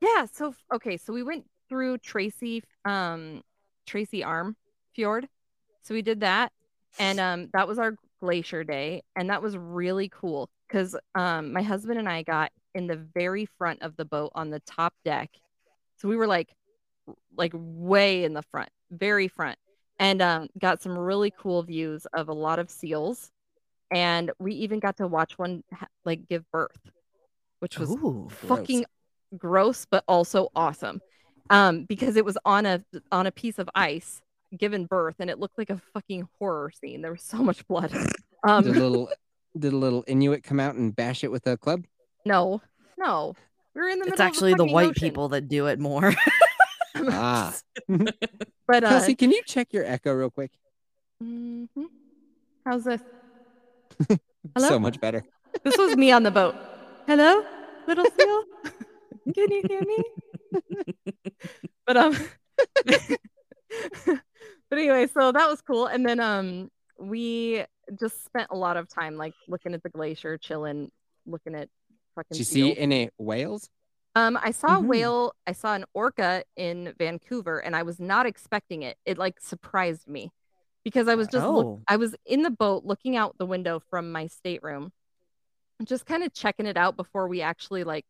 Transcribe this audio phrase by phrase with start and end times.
[0.00, 0.26] Yeah.
[0.32, 0.96] So okay.
[0.96, 3.42] So we went through Tracy, um,
[3.86, 4.56] Tracy Arm
[4.94, 5.28] Fjord.
[5.82, 6.52] So we did that,
[6.98, 11.62] and um, that was our glacier day, and that was really cool because um, my
[11.62, 15.30] husband and I got in the very front of the boat on the top deck.
[15.96, 16.54] So we were like,
[17.36, 19.58] like way in the front, very front,
[19.98, 23.30] and um, got some really cool views of a lot of seals,
[23.90, 25.64] and we even got to watch one
[26.04, 26.90] like give birth,
[27.60, 28.97] which was Ooh, fucking gross
[29.32, 31.00] but also awesome
[31.50, 34.20] um because it was on a on a piece of ice
[34.56, 37.92] given birth and it looked like a fucking horror scene there was so much blood
[38.44, 39.08] um Did a little
[39.58, 41.84] did a little Inuit come out and bash it with a club?
[42.24, 42.60] no
[42.98, 43.34] no
[43.74, 44.12] we were in the middle.
[44.14, 45.00] It's actually of the fucking white ocean.
[45.08, 46.14] people that do it more.
[47.10, 47.54] Ah.
[48.66, 50.50] but uh Kelsey, can you check your echo real quick?
[51.22, 51.68] mhm.
[52.64, 53.00] how's this
[54.56, 54.68] Hello?
[54.68, 55.24] So much better.
[55.62, 56.56] this was me on the boat
[57.06, 57.44] hello
[57.86, 58.44] little seal
[59.34, 60.02] can you hear me
[61.86, 62.16] but um
[64.06, 67.64] but anyway so that was cool and then um we
[67.98, 70.90] just spent a lot of time like looking at the glacier chilling
[71.26, 71.68] looking at
[72.14, 72.74] fucking Did you see seals.
[72.78, 73.68] any whales?
[74.16, 74.86] um i saw a Mhm.
[74.86, 79.38] whale i saw an orca in vancouver and i was not expecting it it like
[79.40, 80.30] surprised me
[80.84, 81.82] because i was just look- Oh.
[81.88, 84.92] i was in the boat looking out the window from my stateroom
[85.84, 88.04] just kind of checking it out before we actually like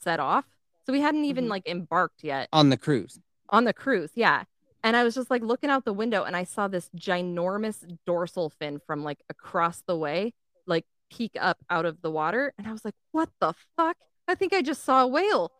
[0.00, 0.44] set off
[0.86, 1.50] so we hadn't even Mhm.
[1.50, 3.18] like embarked yet On the cruise.
[3.50, 4.44] on the cruise yeah
[4.82, 8.50] and i was just like looking out the window and i saw this ginormous dorsal
[8.50, 10.32] fin from like across the way
[10.66, 13.96] like peek up out of the water and i was like what the fuck
[14.28, 15.50] i think i just saw a whale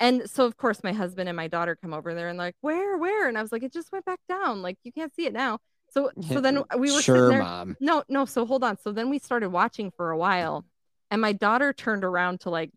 [0.00, 2.96] and so of course my husband and my daughter come over there and like where
[2.98, 5.32] where and i was like it just went back down like you can't see it
[5.32, 5.58] now
[5.90, 7.76] so so then we were sure, there mom.
[7.78, 8.24] no, no.
[8.24, 8.76] So hold on.
[8.78, 10.64] So then we started watching for a while,
[11.08, 12.72] and my daughter turned around to like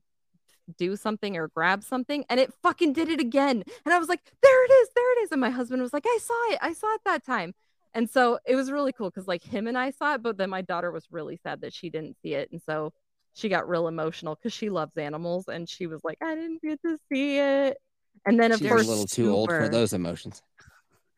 [0.78, 3.63] do something or grab something, and it fucking did it again.
[3.85, 5.31] And I was like, there it is, there it is.
[5.31, 7.53] And my husband was like, I saw it, I saw it that time.
[7.94, 10.50] And so it was really cool because like him and I saw it, but then
[10.50, 12.51] my daughter was really sad that she didn't see it.
[12.51, 12.94] And so
[13.33, 16.81] she got real emotional because she loves animals and she was like, I didn't get
[16.83, 17.77] to see it.
[18.25, 20.41] And then of She's course, a little too old for those emotions.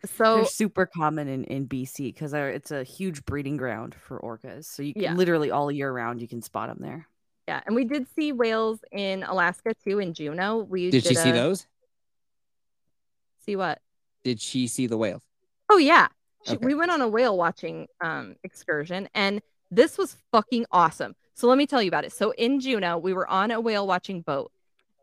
[0.05, 4.65] so They're super common in, in BC because it's a huge breeding ground for orcas.
[4.65, 5.15] So you can Yeah.
[5.15, 7.07] literally all year round you can spot them there.
[7.49, 10.57] Yeah, and we did see whales in Alaska too in Juneau.
[10.59, 11.65] We Did did she see a- those?
[13.43, 13.79] See what?
[14.23, 15.23] Did she see the whales?
[15.67, 16.07] Oh yeah.
[16.45, 16.65] She, Okay.
[16.65, 21.15] We went on a whale watching um excursion and this was fucking awesome.
[21.33, 22.11] So let me tell you about it.
[22.13, 24.51] So in Juneau, we were on a whale watching boat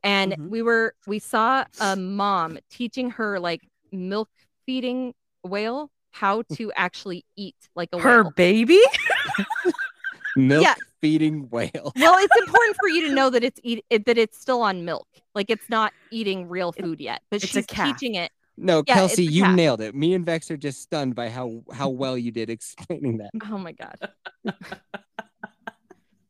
[0.04, 0.48] and Mhm.
[0.48, 4.28] we were we saw a mom teaching her like milk
[4.66, 8.32] feeding whale how to actually eat like a Her whale.
[8.36, 8.80] baby?
[10.36, 10.74] Milk Yeah.
[11.00, 11.92] Feeding whale.
[11.96, 14.84] Well, it's important for you to know that it's eat it, that it's still on
[14.84, 15.06] milk.
[15.34, 17.98] Like it's not eating real food yet, but it's she's calf.
[17.98, 18.30] teaching it.
[18.58, 19.54] No, Yeah, Kelsey, you cat.
[19.54, 19.94] nailed it.
[19.94, 23.30] Me and Vex are just stunned by how how well you did explaining that.
[23.50, 23.96] Oh my god.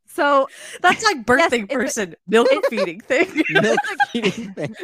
[0.07, 0.49] so
[0.81, 3.43] That's like birthing it's a- person milk feeding thing.
[3.51, 3.79] Milk
[4.13, 4.75] feeding thing.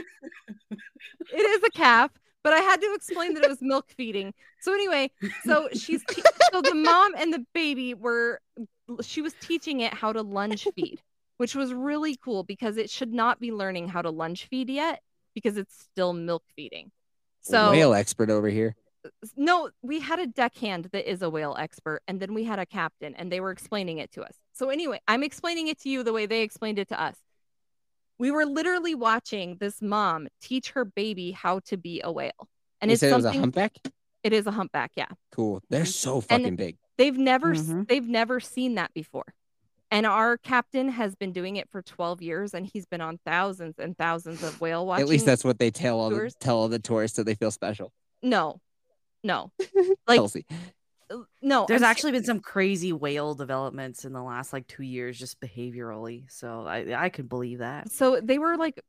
[0.70, 2.11] it is a calf,
[2.43, 4.34] but I had to explain that it was milk feeding.
[4.61, 5.11] So anyway,
[5.44, 8.40] so she's te- so the mom and the baby were
[9.00, 11.00] she was teaching it how to lunge feed,
[11.38, 15.00] which was really cool because it should not be learning how to lunge feed yet.
[15.34, 16.90] because it's still milk feeding.
[17.40, 18.76] So So whale expert over here.
[19.36, 22.66] no, we had a deckhand that is a whale expert, and then we had a
[22.66, 24.34] captain, and they were explaining it to us.
[24.52, 27.16] So anyway, I'm explaining it to you the way they explained it to us.
[28.18, 32.48] We were literally watching this mom teach her baby how to be a whale,
[32.80, 33.78] and you it's said it was a humpback.
[34.22, 35.08] It is a humpback, yeah.
[35.32, 35.62] Cool.
[35.69, 36.76] They're so fucking big.
[36.98, 37.88] They've never s- Mhm.
[37.88, 39.34] they've never seen that before.
[39.90, 43.74] And our captain has been doing it for 12 years and he's been on thousands
[43.78, 45.02] and thousands of whale watching.
[45.02, 47.50] At least that's what they tell all the, tell all the tourists so they feel
[47.50, 47.92] special.
[48.22, 48.60] no.
[49.24, 49.52] No.
[50.08, 50.44] Like Kelsey.
[51.10, 51.64] uh, no.
[51.69, 55.16] There's I'm s- actually been some crazy whale developments in the last like two years,
[55.19, 56.28] just behaviorally.
[56.30, 57.92] So I I could believe that.
[57.92, 58.80] so they were like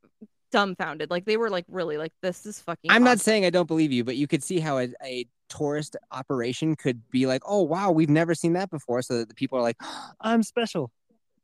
[0.54, 1.10] dumbfounded.
[1.10, 3.92] Like they were like really like this is fucking I'm not saying I don't believe
[3.92, 7.92] you, but you could see how a, a tourist operation could be like, oh wow,
[7.92, 9.78] we've never seen that before, so that the people are like,
[10.22, 10.92] I'm special,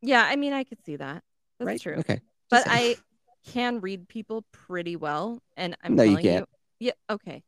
[0.01, 1.23] Yeah, I mean I could see that.
[1.57, 1.81] That's right?
[1.81, 1.95] true.
[1.95, 2.21] Okay.
[2.51, 2.95] But saying.
[2.95, 6.50] I can read people pretty well and I'm No, you you, can't.
[6.79, 7.44] Yeah, okay.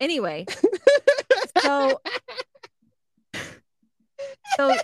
[0.00, 0.46] Anyway,
[1.62, 2.00] so
[4.56, 4.76] so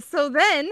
[0.00, 0.70] so then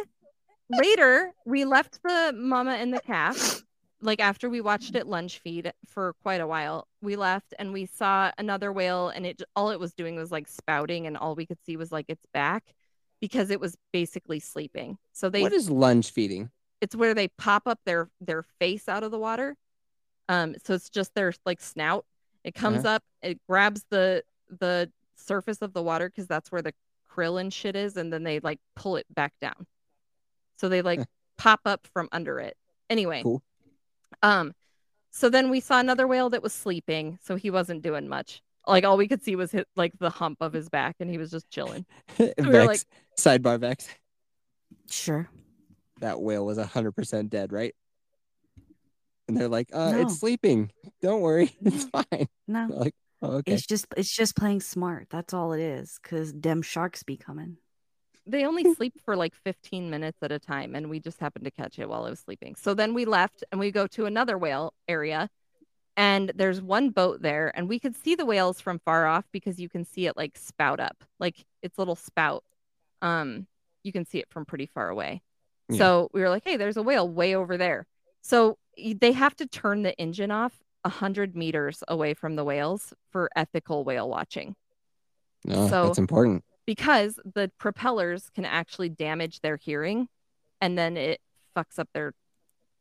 [0.71, 3.63] later we left the mama and the calf
[4.03, 7.87] like after we watched it lunge feed for quite a while we left and we
[7.87, 11.47] saw another whale and it all it was doing was like spouting and all we
[11.47, 12.75] could see was like its back
[13.21, 16.51] because it was basically sleeping so they what is lunge feeding?
[16.81, 19.57] it's where they pop up their their face out of the water
[20.29, 22.05] um so it's just their like snout
[22.45, 22.97] it comes Uh-huh.
[22.97, 24.23] up it grabs the
[24.61, 26.75] the surface of the water because that's where the
[27.11, 29.67] krill and shit is and then they like pull it back down
[30.59, 31.01] so they like
[31.39, 32.57] pop up from under it
[32.91, 33.43] anyway Cool.
[34.27, 34.53] Um
[35.11, 38.85] so then we saw another whale that was sleeping so he wasn't doing much like
[38.85, 41.31] all we could see was his, like the hump of his back and he was
[41.31, 41.87] just chilling
[42.19, 42.81] Vex, were like-
[43.19, 43.89] sidebar Vex.
[44.91, 45.29] Sure.
[46.01, 47.75] That whale was hundred percent dead, right?
[49.29, 50.01] And they're like, uh, No.
[50.03, 50.71] it's sleeping.
[51.03, 52.29] Don't worry, it's fine.
[52.47, 52.67] No.
[52.71, 53.53] Like, oh, okay.
[53.55, 55.09] It's just it's just playing smart.
[55.11, 55.99] That's all it is.
[56.03, 57.57] Cause dem sharks be coming.
[58.27, 61.51] They only sleep for like 15 minutes at a time and we just happened to
[61.51, 62.57] catch it while it was sleeping.
[62.57, 65.31] So then we left and we go to another whale area
[65.97, 69.59] and there's one boat there and we could see the whales from far off because
[69.61, 72.43] you can see it like spout up like its little spout.
[73.03, 73.47] Um
[73.85, 75.23] you can see it from pretty far away.
[75.69, 75.79] Yeah.
[75.79, 77.87] so we were like hey there's a whale way over there.
[78.23, 80.53] So they have to turn the engine off
[80.83, 84.57] 100 meters away from the whales for ethical whale watching.
[85.45, 86.43] No, so- that's important.
[86.67, 90.09] Because the propellers can actually damage their hearing
[90.61, 91.21] and then it
[91.57, 92.13] fucks up their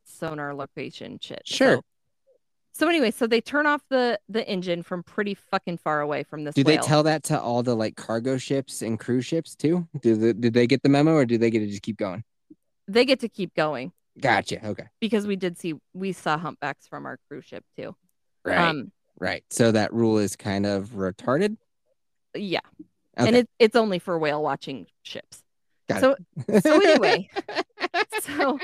[0.04, 1.42] sonar location shit.
[1.44, 1.76] Sure.
[1.76, 1.82] So,
[2.72, 6.44] so anyway, so they turn off the the engine from pretty fucking far away from
[6.44, 9.88] this Do they tell that to all the like cargo ships and cruise ships too?
[10.02, 12.22] Do the, did they get the memo or do they get to just keep going?
[12.88, 14.64] they get to keep going Gotcha.
[14.64, 14.84] Okay.
[15.00, 17.96] because we did see we saw humpbacks from our cruise ship too.
[18.44, 18.58] Right.
[18.58, 19.42] Um right.
[19.50, 21.56] So that rule is kind of retarded.
[22.34, 22.60] yeah.
[23.18, 23.28] Okay.
[23.28, 25.42] And it, it's only for whale watching ships.
[25.88, 26.16] Got so
[26.48, 26.62] it.
[26.64, 27.28] so anyway,
[28.22, 28.58] so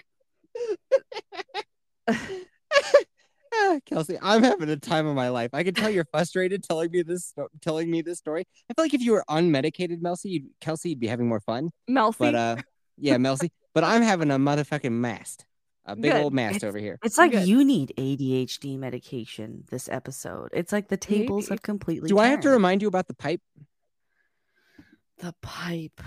[3.55, 5.51] Ah, Kelsey, I'm having a time of my life.
[5.53, 8.45] I can tell you're frustrated telling me this, telling me this story.
[8.71, 11.69] I feel like if you were unmedicated, Melcy, you'd, Kelsey, you'd be having more fun.
[11.89, 12.57] Melcy, But uh,
[12.97, 13.51] yeah, Melcy.
[13.75, 15.45] But I'm having a motherfucking mast,
[15.85, 16.23] a big Good.
[16.23, 16.99] old mast It's- over here.
[17.05, 17.47] It's like Good.
[17.47, 20.49] you need ADHD medication this episode.
[20.55, 21.55] It's like the tables Maybe.
[21.57, 23.43] have completely Do I have to remind you about the pipe?
[25.23, 26.01] The pipe?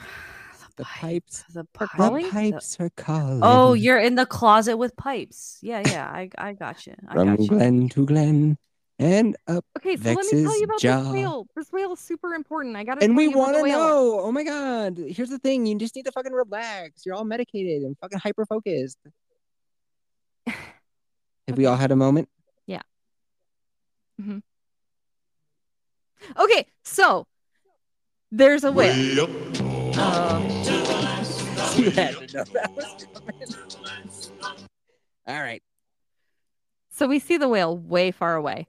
[0.75, 1.43] The pipes.
[1.53, 1.89] The pipe.
[1.97, 3.39] The pipes are calling.
[3.41, 5.57] Oh, you're in the closet with pipes.
[5.61, 6.05] Yeah, yeah.
[6.05, 6.95] I I got you.
[7.07, 7.47] I from got you.
[7.47, 8.57] Glen to Glen
[8.99, 9.65] and up.
[9.77, 11.01] Okay, so let me tell you about jaw.
[11.01, 11.47] this whale.
[11.55, 12.75] This whale is super important.
[12.75, 14.19] I gotta And tell we want to know.
[14.19, 14.97] Oh my god!
[14.97, 17.05] Here's the thing: you just need to fucking relax.
[17.05, 18.99] You're all medicated and fucking hyper focused.
[20.47, 22.27] Have we all had a moment?
[22.67, 22.81] Yeah.
[24.21, 24.39] Hmm.
[26.37, 27.27] Okay, so
[28.35, 29.25] there's a whale.
[29.99, 30.43] Um,
[31.77, 33.47] you had to know that was coming.
[35.27, 35.63] All right.
[36.91, 38.67] so we see the whale way far away,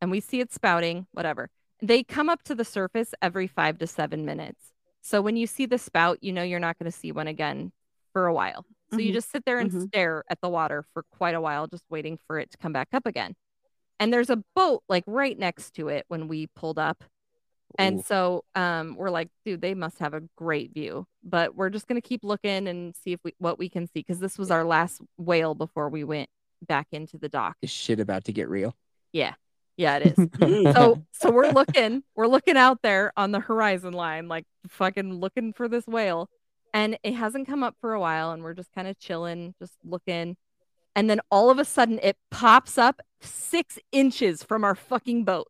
[0.00, 1.06] and we see it spouting.
[1.12, 1.48] Whatever.
[1.80, 4.72] They come up to the surface every five to seven minutes.
[5.00, 7.72] So when you see the spout, you know you're not going to see one again
[8.12, 8.64] for a while.
[8.92, 9.14] So you Mhm.
[9.14, 9.88] just sit there and Mhm.
[9.88, 12.88] stare at the water for quite a while, just waiting for it to come back
[12.92, 13.34] up again.
[13.98, 17.02] And there's a boat like right next to it when we pulled up.
[17.78, 18.04] And Ooh.
[18.06, 21.06] so um, we're like, dude, they must have a great view.
[21.24, 24.18] But we're just gonna keep looking and see if we what we can see because
[24.18, 26.28] this was our last whale before we went
[26.66, 27.56] back into the dock.
[27.62, 28.76] Is shit about to get real?
[29.12, 29.34] Yeah,
[29.76, 30.74] yeah, it is.
[30.74, 35.52] so so we're looking, we're looking out there on the horizon line, like fucking looking
[35.52, 36.28] for this whale,
[36.74, 39.74] and it hasn't come up for a while, and we're just kind of chilling, just
[39.84, 40.36] looking.
[40.94, 45.48] and then all of a sudden it pops up six inches from our fucking boat,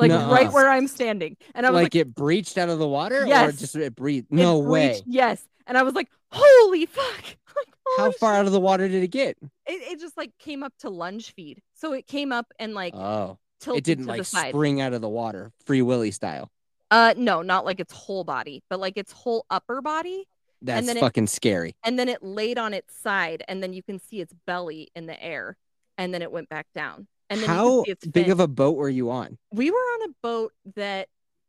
[0.00, 0.32] like Nuh-uh.
[0.32, 1.36] right where I'm standing.
[1.54, 4.28] And I was like, like, it breached out of the water, or just it breathed?
[4.30, 4.88] it No way.
[4.90, 5.46] breached- Yes.
[5.66, 7.24] And I was like, holy fuck.
[7.56, 8.38] Like, How far shit.
[8.40, 9.36] out of the water did it get?
[9.66, 11.60] It, it just like came up to lunge feed.
[11.74, 13.38] So it came up and like Oh,
[13.74, 16.50] it didn't like spring out of the water, Free Willy style.
[16.92, 20.28] Uh, no, not like its whole body, but like its whole upper body.
[20.62, 21.74] That's then it- fucking scary.
[21.82, 25.06] And then it laid on its side, and then you can see its belly in
[25.06, 25.56] the air,
[25.98, 27.08] and then it went back down.
[27.30, 29.38] And How can see its big of a boat were you on?
[29.52, 31.08] we were on a boat that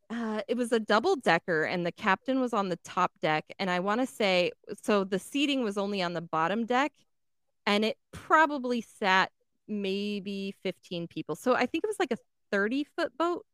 [0.09, 3.69] uh, it was a double decker and the captain was on the top deck and
[3.71, 4.51] i want to say
[4.83, 6.91] so the seating was only on the bottom deck
[7.65, 9.31] and it probably sat
[9.69, 12.17] maybe 15 people so i think it was like a
[12.51, 13.45] 30 foot boat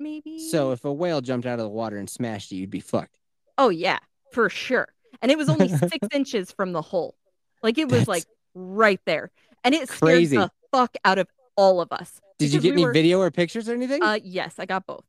[0.00, 2.80] maybe So if a whale jumped out of the water and smashed you, you'd be
[2.80, 3.16] fucked.
[3.56, 3.98] oh yeah
[4.32, 4.88] for sure
[5.22, 7.14] and it was only six inches from the hole
[7.62, 9.30] like it was That's like right there
[9.62, 10.36] and it scared crazy.
[10.38, 11.28] the fuck out of
[11.60, 14.02] all of us Did you get we any were- video or pictures or anything?
[14.02, 15.04] uh yes i got both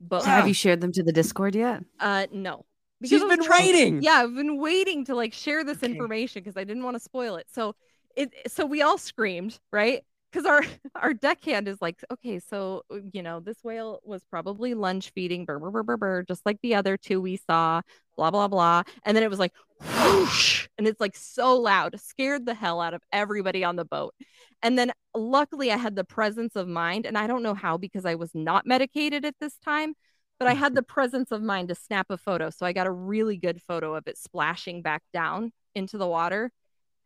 [0.00, 1.82] both Have you shared them to the Discord yet?
[1.98, 2.64] Uh, no.
[3.04, 4.02] She's I was been trying- waiting.
[4.02, 5.90] Yeah, I've been waiting to like share this Okay.
[5.92, 7.46] information because I didn't want to spoil it.
[7.52, 7.74] So
[8.16, 10.04] it, so we all screamed, right?
[10.30, 10.62] Because our
[10.94, 15.44] our deckhand is like, okay, so uh, you know, this whale was probably lunge feeding,
[15.44, 17.82] burr, burr, burr, burr, burr, just like the other two we saw,
[18.16, 18.82] blah blah blah.
[19.04, 22.94] And then it was like, whoosh, and it's like so loud, scared the hell out
[22.94, 24.14] of everybody on the boat.
[24.62, 28.04] And then luckily I had the presence of mind, and I don't know how because
[28.04, 29.94] I was not medicated at this time,
[30.38, 32.50] but I had the presence of mind to snap a photo.
[32.50, 36.52] So I got a really good photo of it splashing back down into the water.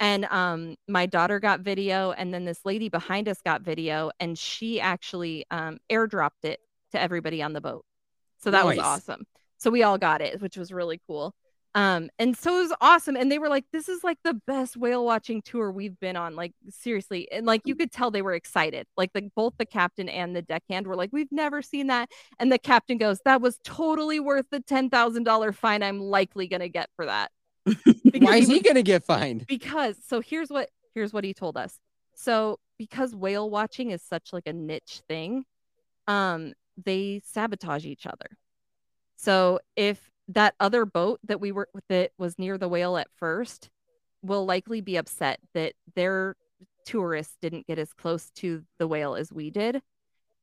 [0.02, 4.36] And um, my daughter got video, and then this lady behind us got video, and
[4.36, 6.58] she actually um, airdropped it
[6.90, 7.84] to everybody on the boat.
[8.38, 9.24] So that was awesome.
[9.58, 11.36] So we all got it, which was really cool.
[11.76, 13.14] Um, and so it was awesome.
[13.14, 16.34] And they were like, this is like the best whale watching tour we've been on.
[16.34, 17.30] Like, seriously.
[17.30, 18.88] And like, you could tell they were excited.
[18.96, 22.10] Like, the, both the captain and the deckhand were like, we've never seen that.
[22.40, 26.68] And the captain goes, that was totally worth the $10,000 fine I'm likely going to
[26.68, 27.30] get for that.
[27.64, 29.46] Why is he he was- gonna get fined?
[29.46, 31.78] because so here's what here's what he told us.
[32.14, 35.44] So because whale watching is such like a niche thing
[36.08, 36.52] um
[36.82, 38.26] they sabotage each other.
[39.16, 43.70] So if that other boat that we were that was near the whale at first
[44.22, 46.36] will likely be upset that their
[46.86, 49.80] tourists didn't get as close to the whale as we did.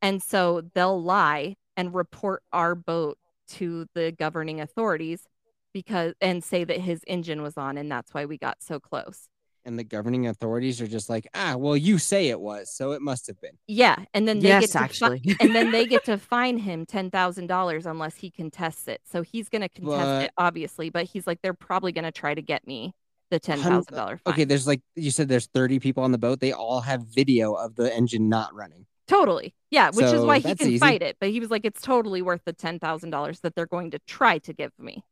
[0.01, 3.17] And so they'll lie and report our boat
[3.49, 5.25] to the governing authorities
[5.73, 9.27] because and say that his engine was on and that's why we got so close.
[9.65, 13.01] And the governing authorities are just like, ah, well, you say it was, so it
[13.01, 13.57] must have been.
[13.67, 15.35] Yeah, and then they Yes, get to fi- actually.
[15.41, 19.01] and then they get to fine him ten thousand dollars unless he contests it.
[19.05, 22.41] So he's gonna contest But- it, obviously, but he's like, they're probably gonna try to
[22.41, 22.93] get me
[23.31, 24.19] the $10000 fine.
[24.25, 26.39] Okay, there's like you said, there's 30 people on the boat.
[26.39, 28.85] They all have video of the engine not running.
[29.07, 29.53] Totally.
[29.71, 30.77] Yeah, which is why he can easy.
[30.79, 31.17] fight it.
[31.19, 33.99] But he was like, it's totally worth the ten thousand dollars that they're going to
[34.07, 35.03] try to give me.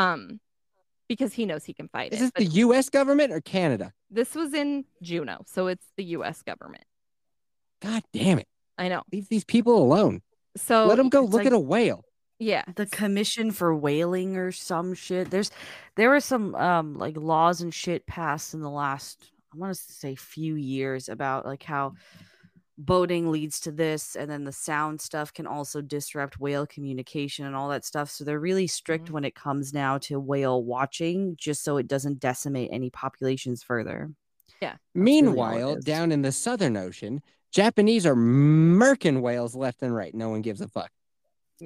[0.00, 0.40] Um
[1.08, 2.22] because he knows he can fight Is it.
[2.22, 2.88] this but the U.S.
[2.88, 3.92] government or Canada?
[4.10, 6.84] this was in Juneau, so it's the US government.
[7.82, 8.46] God damn it!
[8.78, 9.02] I know.
[9.12, 10.22] Leave these people alone.
[10.56, 12.04] So Let them go look like- at a whale.
[12.38, 12.64] yeah.
[12.76, 15.50] the commission for whaling or some shit there's
[15.96, 19.80] there were some um like laws and shit passed in the last i want to
[19.92, 21.92] say few years about like how
[22.86, 27.54] boating leads to this and then the sound stuff can also disrupt whale communication and
[27.54, 29.10] all that stuff so they're really strict Mhm.
[29.10, 34.10] when it comes now to whale watching just so it doesn't decimate any populations further
[34.62, 35.84] yeah Meanwhile, is.
[35.84, 37.22] down in the Southern Ocean,
[37.52, 40.14] Japanese are murking whales left and right.
[40.14, 40.90] No one gives a fuck.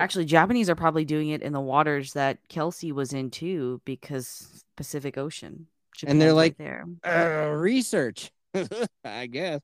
[0.00, 4.64] actually japanese are probably doing it in the waters that kelsey was in too because
[4.76, 5.68] pacific ocean
[6.04, 6.59] And they're Japan's right like,
[7.04, 8.33] there Uh, research,
[9.04, 9.61] I guess.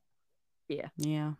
[0.69, 0.87] Yeah.
[0.95, 1.33] Yeah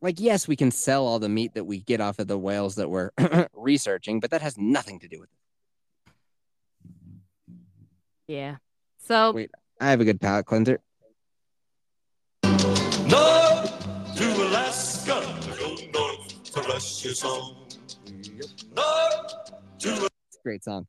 [0.00, 2.76] Like, yes, we can sell all the meat that we get off of the whales
[2.76, 3.10] that we're
[3.52, 5.38] researching, but that has nothing to do with it.
[8.28, 8.56] Yeah.
[8.98, 9.50] So Wait.
[9.80, 10.80] I have a good palate cleanser.
[12.44, 15.20] North to Alaska,
[15.58, 17.56] go north to rest your song.
[18.76, 20.86] North to It's a great song.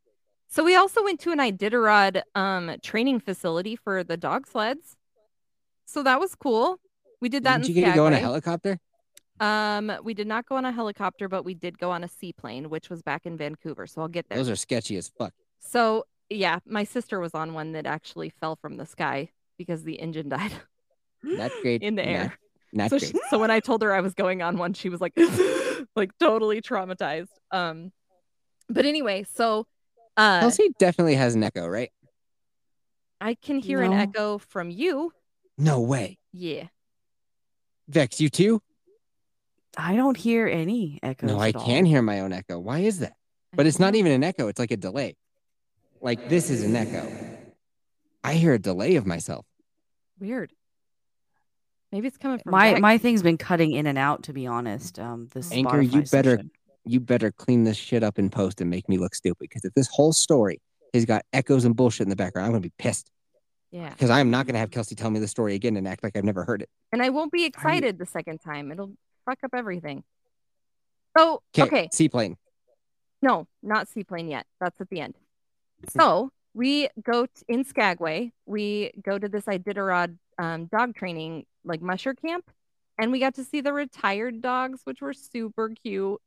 [0.50, 4.98] so we also went to an Iditarod um training facility for the dog sleds.
[5.86, 6.80] So that was cool.
[7.22, 8.80] We did that Didn't you get to go on a helicopter?
[9.40, 12.70] Um, we did not go on a helicopter, but we did go on a seaplane,
[12.70, 13.88] which was back in Vancouver.
[13.88, 14.38] So I'll get there.
[14.38, 15.34] Those are sketchy as fuck.
[15.60, 20.00] So yeah, my sister was on one that actually fell from the sky because the
[20.00, 20.52] engine died
[21.24, 21.82] Not great.
[21.82, 22.38] in the air.
[22.72, 23.12] Not, so great.
[23.12, 25.14] she, so when I told her I was going on one, she was like,
[25.96, 27.30] like totally traumatized.
[27.52, 27.92] Um,
[28.70, 29.66] but anyway, so
[30.16, 31.92] uh, Kelsey definitely has an echo, right?
[33.22, 35.12] I can hear an echo from you,
[35.58, 36.20] No way.
[36.32, 36.68] Yeah.
[37.90, 38.62] Vex, you too?
[39.78, 41.30] I don't hear any echoes.
[41.30, 42.60] No, I can hear my own echo.
[42.60, 43.14] Why is that?
[43.54, 44.48] But it's not even an echo.
[44.48, 45.16] It's like a delay.
[46.02, 47.12] Like this is an echo.
[48.24, 49.46] I hear a delay of myself.
[50.20, 50.52] Weird.
[51.92, 52.82] Maybe it's coming from My Vex.
[52.82, 54.24] my thing's been cutting in and out.
[54.24, 56.52] To be honest, um, this Anchor, you better session.
[56.86, 59.40] you better clean this shit up in post and make me look stupid.
[59.40, 60.62] Because if this whole story
[60.94, 63.10] has got echoes and bullshit in the background, I'm gonna be pissed.
[63.72, 63.90] Yeah.
[63.90, 66.24] Because I'm not gonna have Kelsey tell me the story again and act like I've
[66.24, 66.70] never heard it.
[66.92, 68.72] And I won't be excited the second time.
[68.72, 68.92] It'll
[69.30, 70.04] fuck up everything.
[71.18, 71.90] So, Okay.
[71.92, 72.38] Seaplane.
[73.22, 74.46] No, not seaplane yet.
[74.60, 75.16] That's at the end.
[75.98, 78.34] So we go t- in Skagway.
[78.46, 82.52] We go to this Iditarod um, dog training, like musher camp,
[82.98, 86.20] and we got to see the retired dogs, which were super cute.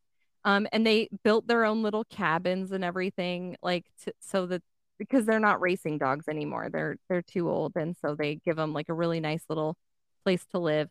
[0.44, 4.62] Um, and they built their own little cabins and everything, like to, so that
[4.98, 8.72] because they're not racing dogs anymore, they're they're too old, and so they give them
[8.72, 9.76] like a really nice little
[10.24, 10.88] place to live.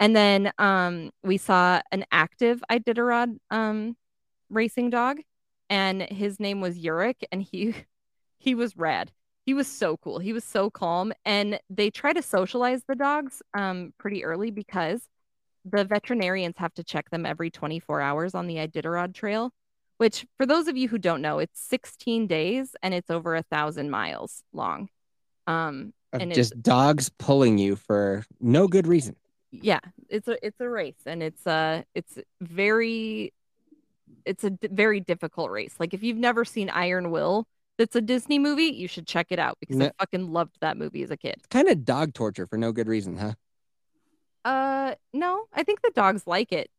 [0.00, 3.96] And then um, we saw an active Iditarod um,
[4.50, 5.18] racing dog
[5.70, 7.74] and his name was Yurik and he
[8.38, 9.10] he was rad.
[9.46, 10.18] He was so cool.
[10.18, 15.02] He was so calm and they try to socialize the dogs um pretty early because
[15.64, 19.50] the veterinarians have to check them every 24 hours on the Iditarod trail,
[19.96, 23.42] which for those of you who don't know, it's 16 days and it's over a
[23.42, 24.88] thousand miles long.
[25.46, 29.16] Um and it's just dogs pulling you for no good reason.
[29.62, 33.32] Yeah it's a it's a race and it's uh it's very
[34.24, 37.46] it's a d- very difficult race like if you've never seen iron will
[37.78, 41.02] that's a disney movie you should check it out because i fucking loved that movie
[41.02, 43.32] as a kid Kind of dog torture for no good reason, huh?
[44.44, 46.70] uh no i think the dogs like it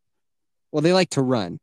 [0.72, 1.60] Well, they like to run.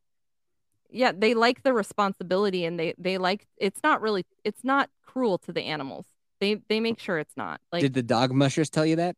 [0.90, 5.38] yeah they like the responsibility and they they like it's not really it's not cruel
[5.38, 6.06] to the animals
[6.40, 9.14] they they make sure it's not like Did the dog mushers tell you that?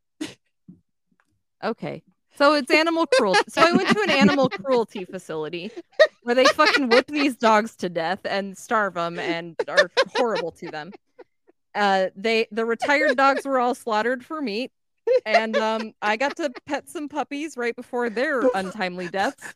[1.64, 2.02] Okay.
[2.36, 3.40] So it's animal cruelty.
[3.48, 5.70] So I went to an animal cruelty facility
[6.22, 10.70] where they fucking whip these dogs to death and starve them and are horrible to
[10.70, 10.92] them.
[11.74, 14.70] Uh, they the retired dogs were all slaughtered for meat,
[15.26, 19.52] and um, I got to pet some puppies right before their untimely deaths.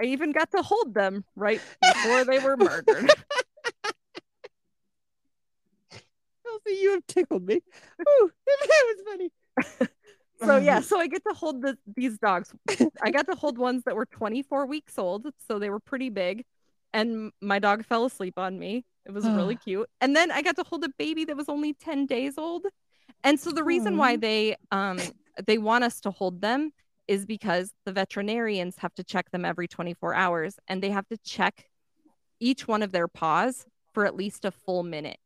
[0.00, 3.10] I even got to hold them right before they were murdered.
[6.64, 7.56] Kelsey, you have tickled me.
[7.56, 9.30] Ooh, that was funny.
[10.42, 12.52] so yeah so i get to hold the, these dogs.
[13.02, 16.44] I got to hold ones that were 24 weeks old so they were pretty big
[16.92, 18.84] and my dog fell asleep on me.
[19.06, 19.88] It was really cute.
[20.00, 22.66] And then i got to hold a baby that was only 10 days old.
[23.22, 24.98] And so the reason why they um
[25.46, 26.72] they want us to hold them
[27.06, 31.18] is because the veterinarians have to check them every 24 hours and they have to
[31.18, 31.66] check
[32.38, 35.18] each one of their paws for at least a full minute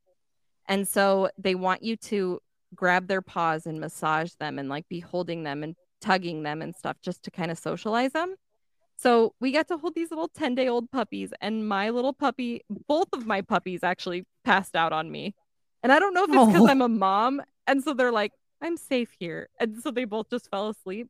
[0.69, 2.41] and so they want you to
[2.75, 6.75] grab their paws and massage them and like be holding them and tugging them and
[6.75, 8.35] stuff just to kind of socialize them.
[8.97, 12.63] So we got to hold these little 10 day old puppies, and my little puppy,
[12.89, 15.35] both of my puppies actually passed out on me.
[15.83, 16.69] And I don't know if it's because Oh.
[16.69, 17.43] I'm a mom.
[17.67, 19.49] And so they're like, I'm safe here.
[19.61, 21.09] And so they both just fell asleep.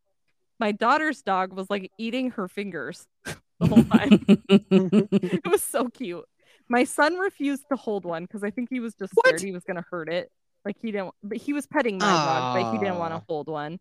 [0.58, 4.24] My daughter's dog was like eating her fingers the whole time.
[4.48, 6.24] it was so cute.
[6.68, 9.26] My son refused to hold one because I think he was just What?
[9.26, 10.30] scared he was gonna hurt it.
[10.64, 13.48] Like he didn't, but he was petting my dog, but he didn't want to hold
[13.48, 13.78] one.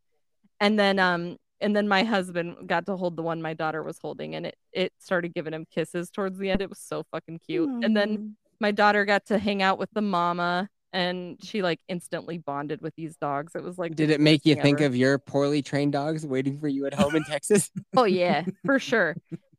[0.59, 3.97] And then, um, and then my husband got to hold the one my daughter was
[3.99, 6.61] holding, and it it started giving him kisses towards the end.
[6.61, 7.69] It was so fucking cute.
[7.83, 12.37] And then my daughter got to hang out with the mama, and she like instantly
[12.37, 13.55] bonded with these dogs.
[13.55, 16.59] It was like, Did it make you cutest think of your poorly trained dogs waiting
[16.59, 17.71] for you at home in Texas?
[17.95, 19.15] Oh yeah, for sure.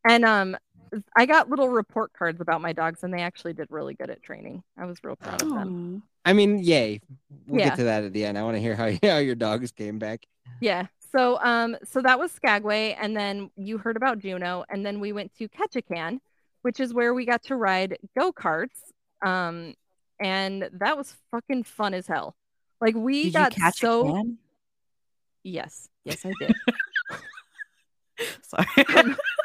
[0.06, 0.56] And um
[1.16, 4.22] I got little report cards about my dogs and they actually did really good at
[4.22, 4.62] training.
[4.78, 6.02] I was real proud of them.
[6.24, 7.00] I mean, yay.
[7.46, 7.70] We'll Yeah.
[7.70, 8.38] get to that at the end.
[8.38, 10.26] I want to hear how, how your dogs came back.
[10.60, 10.86] Yeah.
[11.12, 15.12] So um so that was Skagway and then you heard about Juneau and then we
[15.12, 16.18] went to Ketchikan,
[16.62, 18.92] which is where we got to ride go-karts.
[19.24, 19.74] Um
[20.20, 22.34] and that was fucking fun as hell.
[22.80, 24.22] Like we Did got you catch so a
[25.44, 26.54] yes, yes I did.
[28.42, 29.14] Sorry.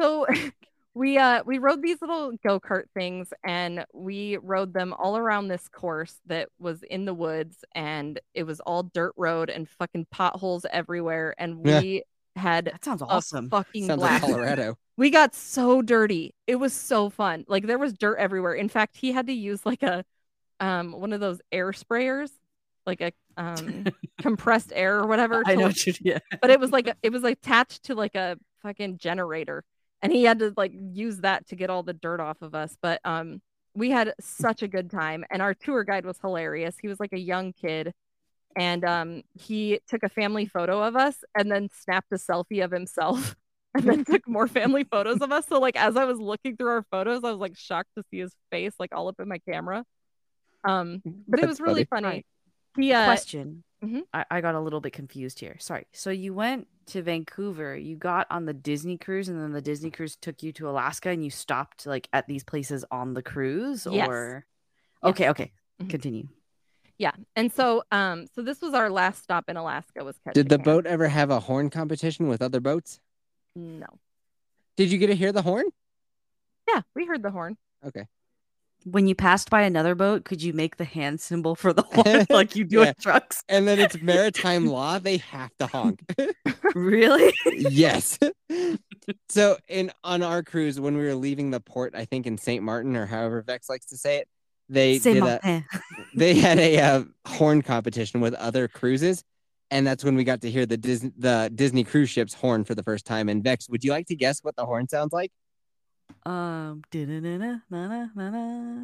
[0.00, 0.26] So
[0.94, 5.68] we uh we rode these little go-kart things and we rode them all around this
[5.68, 10.66] course that was in the woods and it was all dirt road and fucking potholes
[10.70, 11.80] everywhere and Yeah.
[11.80, 12.02] we
[12.36, 13.50] had that sounds awesome.
[13.50, 14.20] fucking Sounds like.
[14.20, 14.78] Colorado.
[14.96, 16.34] we got so dirty.
[16.46, 17.44] It was so fun.
[17.48, 18.54] Like there was dirt everywhere.
[18.54, 20.04] In fact, he had to use like a
[20.60, 22.30] um one of those air sprayers,
[22.86, 23.86] like a um
[24.20, 25.42] compressed air or whatever.
[25.46, 26.18] I know like- what you yeah.
[26.40, 29.64] but it was like a, it was attached to like a fucking generator
[30.02, 32.76] and he had to like use that to get all the dirt off of us
[32.80, 33.40] but um
[33.74, 36.76] we had such a good time and our tour guide was hilarious.
[36.80, 37.92] He was like a young kid
[38.56, 42.72] and um he took a family photo of us and then snapped a selfie of
[42.72, 43.36] himself
[43.74, 45.46] and then took more family photos of us.
[45.46, 48.18] So like as I was looking through our photos, I was like shocked to see
[48.18, 49.84] his face like all up in my camera.
[50.64, 52.06] Um but it was really funny.
[52.06, 52.26] Right.
[52.76, 53.62] He uh Question.
[53.82, 54.02] Mhm.
[54.12, 55.56] I, I got a little bit confused here.
[55.58, 55.86] Sorry.
[55.92, 59.90] So you went to Vancouver, you got on the Disney cruise, and then the Disney
[59.90, 63.86] cruise took you to Alaska, and you stopped like at these places on the cruise,
[63.90, 64.08] Yes.
[64.08, 64.44] or
[65.02, 65.10] Yes.
[65.10, 65.88] okay, okay, Mhm.
[65.90, 66.28] continue.
[66.98, 67.12] yeah.
[67.36, 70.58] And so um so this was our last stop in Alaska was Ketchikan Did the
[70.58, 73.00] boat ever have a horn competition with other boats?
[73.56, 73.86] No.
[74.76, 75.64] Did you get to hear the horn?
[76.68, 77.56] Yeah, we heard the horn.
[77.84, 78.06] Okay.
[78.84, 82.26] When you passed by another boat, could you make the hand symbol for the horn
[82.30, 82.86] like you do Yeah.
[82.86, 83.42] at trucks?
[83.48, 86.02] And then it's maritime law; they have to honk.
[86.74, 87.32] Really?
[87.46, 88.16] yes.
[89.28, 92.62] so in on our cruise, when we were leaving the port, I think in Saint
[92.62, 94.28] Martin or however Vex likes to say it,
[94.68, 95.64] they did a,
[96.14, 99.24] they had a uh, horn competition with other cruises,
[99.72, 102.76] and that's when we got to hear the Disney the Disney cruise ship's horn for
[102.76, 103.28] the first time.
[103.28, 105.32] And Vex, would you like to guess what the horn sounds like?
[106.26, 106.82] Um.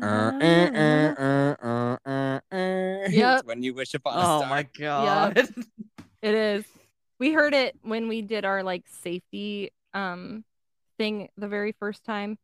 [0.02, 1.12] Uh, eh, eh,
[1.62, 3.06] uh, uh, eh.
[3.10, 3.44] Yep.
[3.44, 4.48] When you wish upon a Oh star.
[4.48, 5.48] my god.
[6.22, 6.64] It is.
[7.18, 10.44] We heard it when we did our like safety um
[10.98, 12.38] thing the very first time.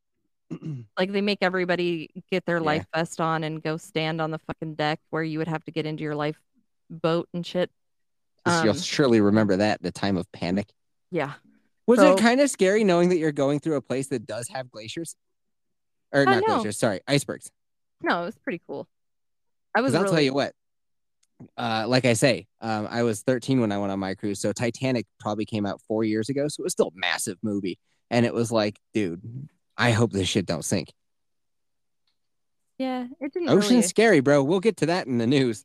[0.99, 2.67] Like they make everybody get their Yeah.
[2.67, 5.71] life vest on and go stand on the fucking deck where you would have to
[5.71, 6.39] get into your life
[6.91, 7.71] boat and shit.
[8.47, 10.69] You'll Um, surely remember that the time of panic.
[11.11, 11.33] yeah.
[11.87, 14.49] Was So- it kind of scary knowing that you're going through a place that does
[14.49, 15.17] have glaciers?
[16.13, 16.55] Or not no.
[16.57, 17.51] glaciers, sorry, icebergs.
[18.03, 18.87] No, it was pretty cool.
[19.75, 20.55] I was I'll tell you what,
[21.57, 24.39] uh, like I say, um, I was 13 when I went on my cruise.
[24.41, 26.47] So Titanic probably came out four years ago.
[26.49, 27.79] So it was still a massive movie.
[28.11, 30.93] And it was like, dude, I hope this shit don't sink.
[32.79, 34.43] yeah, it didn't Ocean's really scary, bro.
[34.43, 35.65] We'll get to that in the news.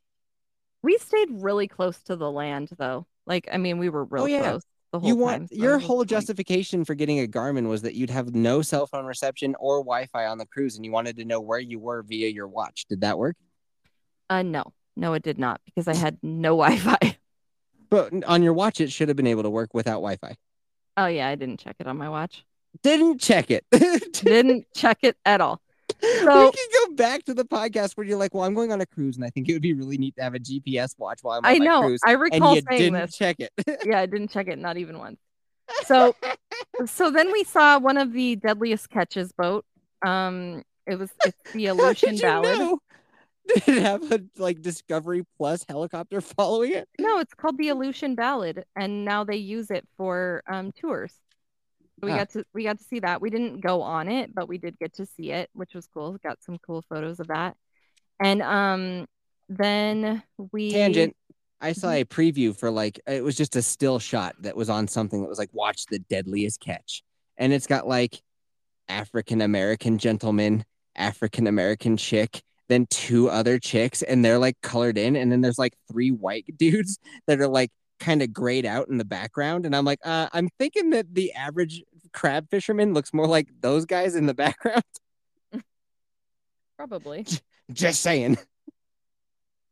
[0.84, 3.06] we stayed really close to the land though.
[3.25, 4.41] Like I mean we were real Oh, yeah.
[4.41, 7.95] close the whole You want so your whole justification for getting a Garmin was that
[7.95, 11.26] you'd have no cell phone reception or Wi-Fi on the cruise, and you wanted to
[11.26, 12.86] know where you were via your watch.
[12.89, 13.36] Did that work?
[14.30, 14.63] Uh no.
[14.95, 17.17] No, it did not because I had no Wi-Fi.
[17.89, 20.36] But on your watch, it should have been able to work without Wi-Fi.
[20.97, 22.43] Oh yeah, I didn't check it on my watch.
[22.84, 23.63] Didn't check it.
[24.13, 25.62] Didn't check it at all.
[26.02, 26.52] So-
[26.97, 29.29] back to the podcast where you're like, "Well, I'm going on a cruise, and I
[29.29, 31.57] think it would be really neat to have a GPS watch while I'm on I
[31.60, 31.81] my know.
[31.81, 33.15] cruise." I and recall you saying didn't this.
[33.15, 33.51] check it.
[33.86, 35.19] Yeah, I didn't check it, not even once.
[35.86, 36.15] So
[36.86, 39.65] so then we saw one of the deadliest catches boat.
[40.05, 42.60] Um it was it's the Aleutian Ballad.
[42.60, 42.79] know?
[43.65, 46.89] Did it have a like Discovery Plus helicopter following it?
[46.99, 51.13] No, it's called the Aleutian Ballad, and now they use it for um tours.
[52.01, 52.17] We Ah.
[52.17, 53.21] got to we got to see that.
[53.21, 56.17] We didn't go on it, but we did get to see it, which was cool.
[56.23, 57.55] Got some cool photos of that.
[58.19, 59.05] And um
[59.49, 61.15] then we Tangent.
[61.60, 62.01] I saw Mm-hmm.
[62.01, 65.29] a preview for like it was just a still shot that was on something that
[65.29, 67.03] was like watch the deadliest catch.
[67.38, 68.21] And it's got like
[68.89, 75.15] African American gentleman, African American chick, then two other chicks, and they're like colored in,
[75.15, 77.71] and then there's like three white dudes that are like
[78.07, 79.65] kind of grayed out in the background.
[79.65, 83.85] And I'm like, uh, I'm thinking that the average crab fisherman looks more like those
[83.85, 84.81] guys in the background.
[86.77, 87.25] probably
[87.71, 88.37] Just saying.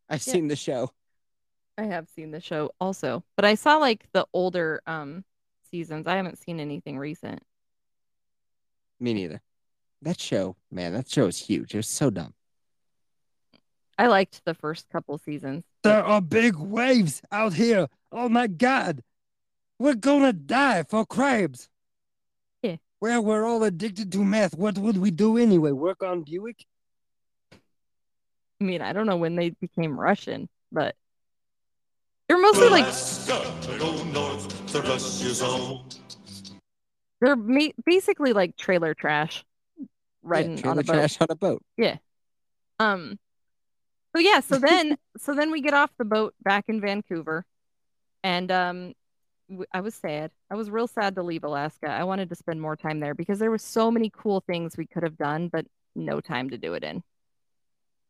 [0.10, 0.34] I've Yeah.
[0.34, 0.92] seen the show.
[1.78, 5.24] I have seen the show also, but I saw like the older um
[5.72, 6.06] seasons.
[6.06, 7.42] I haven't seen anything recent.
[9.00, 9.42] Me neither.
[10.02, 11.74] That show, man, that show is huge.
[11.74, 12.34] It was so dumb.
[13.98, 15.64] I liked the first couple seasons.
[15.86, 17.88] There are big waves out here.
[18.12, 19.04] Oh my God.
[19.78, 21.70] We're gonna die for crabs.
[22.64, 22.78] Yeah.
[23.00, 24.58] Well, we're all addicted to meth.
[24.58, 25.72] What would we do anyway?
[25.72, 26.66] Work on Buick?
[27.52, 30.96] I mean, I don't know when they became Russian, but
[32.28, 32.86] they're mostly like
[34.12, 34.56] north
[37.22, 37.36] they're
[37.86, 39.46] basically like trailer trash
[40.24, 40.94] riding yeah, on trailer a boat.
[40.94, 41.62] trash on a boat.
[41.78, 41.98] Yeah.
[42.80, 43.20] Um.
[44.16, 47.46] So yeah, so then so then we get off the boat back in Vancouver,
[48.24, 48.94] and um,
[49.50, 50.32] w- I was sad.
[50.50, 51.88] I was real sad to leave Alaska.
[51.90, 54.88] I wanted to spend more time there because there were so many cool things we
[54.88, 57.04] could have done, but no time to do it in.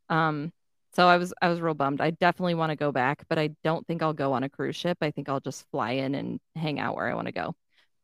[0.10, 0.52] Um.
[0.94, 2.00] So I was I was real bummed.
[2.00, 4.76] I definitely want to go back, but I don't think I'll go on a cruise
[4.78, 4.98] ship.
[5.02, 7.54] I think I'll just fly in and hang out where I want to go.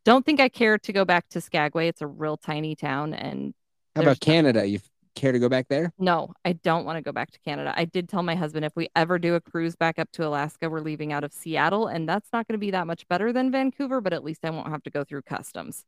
[0.04, 1.88] Don't think I care to go back to Skagway.
[1.88, 3.54] It's a real tiny town, and
[3.96, 4.66] How about Canada?
[4.66, 4.80] You
[5.16, 5.92] care to go back there?
[6.00, 7.74] no, I don't want to go back to Canada.
[7.76, 10.70] I did tell my husband if we ever do a cruise back up to Alaska,
[10.70, 13.52] we're leaving out of Seattle, and that's not going to be that much better than
[13.52, 15.86] Vancouver, but at least I won't have to go through customs.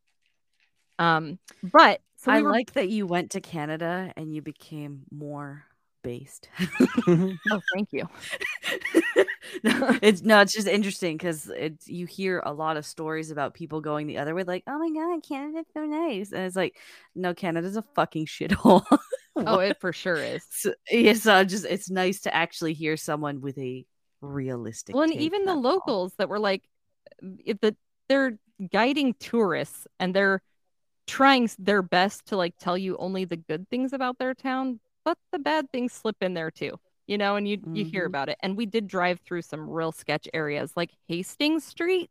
[0.99, 5.03] Um, but so we I were like that you went to Canada and you became
[5.11, 5.65] more
[6.03, 6.49] based.
[7.07, 8.07] oh, thank you.
[9.63, 13.53] no, it's no, it's just interesting because it's you hear a lot of stories about
[13.53, 16.31] people going the other way, like, oh my god, Canada's so nice.
[16.31, 16.77] And it's like,
[17.15, 18.85] no, Canada's a fucking shithole.
[19.35, 20.43] Oh, it for sure is.
[20.49, 23.85] so, yeah, so just it's nice to actually hear someone with a
[24.21, 24.93] realistic.
[24.93, 25.61] Well, and even the all.
[25.61, 26.63] locals that were like,
[27.45, 27.75] if the
[28.09, 28.37] they're
[28.71, 30.41] guiding tourists and they're
[31.07, 35.17] trying their best to like tell you only the good things about their town, but
[35.31, 36.79] the bad things slip in there too.
[37.07, 38.07] You know, and you you hear Mhm.
[38.07, 38.37] about it.
[38.41, 42.09] And we did drive through some real sketch areas like Hastings Street.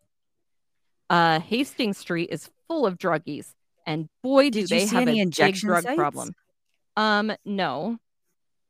[1.11, 3.55] Uh Hastings Street is full of druggies.
[3.87, 5.97] And boy, do Did they have any a big injection drug sites?
[5.97, 6.35] problem.
[6.97, 7.99] Um, no.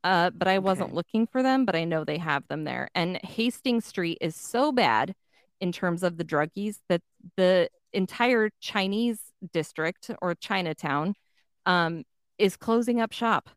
[0.04, 0.96] Uh, but I wasn't Okay.
[0.96, 2.88] looking for them, but I know they have them there.
[2.94, 5.14] And Hastings Street is so bad
[5.60, 7.02] in terms of the druggies that
[7.36, 9.20] the entire Chinese
[9.52, 11.14] district or Chinatown
[11.66, 12.04] um,
[12.38, 13.50] is closing up shop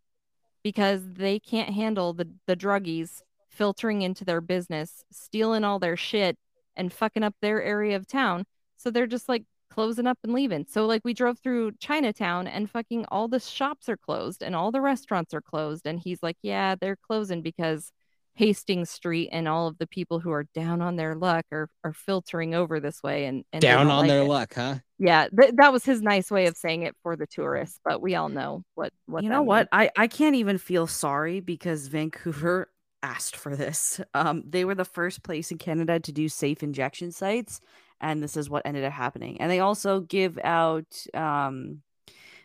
[0.64, 6.38] because they can't handle the, the druggies filtering into their business, stealing all their shit,
[6.76, 8.46] and fucking up their area of town.
[8.78, 9.46] So they're just like
[9.76, 10.66] closing up and leaving.
[10.70, 14.72] So like we drove through Chinatown and fucking all the shops are closed and all
[14.72, 15.86] the restaurants are closed.
[15.88, 17.92] And he's like, yeah, they're closing because
[18.36, 21.94] Hastings Street and all of the people who are down on their luck are are
[21.94, 24.24] filtering over this way and, and Down on like their it.
[24.24, 24.76] luck, huh?
[25.00, 28.16] Yeah, th- that was his nice way of saying it for the tourists, but we
[28.16, 29.68] all know what what you that know what?
[29.68, 29.70] means.
[29.72, 32.70] I I can't even feel sorry because Vancouver
[33.04, 34.02] asked for this.
[34.14, 37.62] Um, they were the first place in Canada to do safe injection sites,
[38.06, 39.42] and this is what ended up happening.
[39.42, 40.86] And they also give out.
[41.14, 41.82] Um,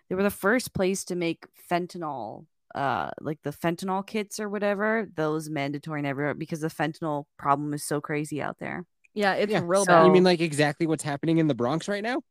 [0.08, 5.06] they were the first place to make fentanyl, uh, like the fentanyl kits or whatever,
[5.14, 8.84] those mandatory and everywhere because the fentanyl problem is so crazy out there.
[9.14, 10.06] Yeah, it's Yeah, real so- bad.
[10.06, 12.22] You mean like exactly what's happening in the Bronx right now?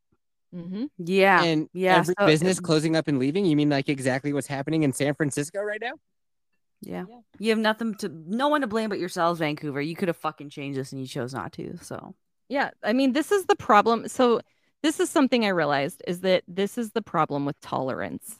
[0.53, 0.85] mm-hmm.
[0.97, 3.45] Yeah, and yeah, every so- business closing up and leaving?
[3.45, 5.93] You mean like exactly what's happening in San Francisco right now?
[6.81, 7.05] yeah.
[7.37, 9.81] You have nothing to, no one to blame but yourselves, Vancouver.
[9.81, 11.77] You could have fucking changed this and you chose not to.
[11.81, 12.15] So.
[12.49, 14.07] Yeah, I mean, this is the problem.
[14.07, 14.41] So
[14.83, 18.35] this is something I realized is that this is the problem with tolerance.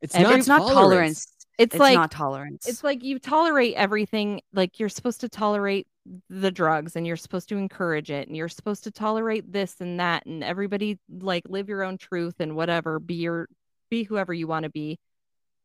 [0.00, 0.74] It's Every- not it's not tolerance.
[0.74, 1.26] tolerance.
[1.58, 2.68] It's, It's like not tolerance.
[2.68, 4.42] it's like you tolerate everything.
[4.52, 5.86] Like you're supposed to tolerate
[6.28, 9.98] the drugs and you're supposed to encourage it and you're supposed to tolerate this and
[9.98, 13.48] that and everybody like live your own truth and whatever, be your
[13.90, 14.98] be whoever you want to be.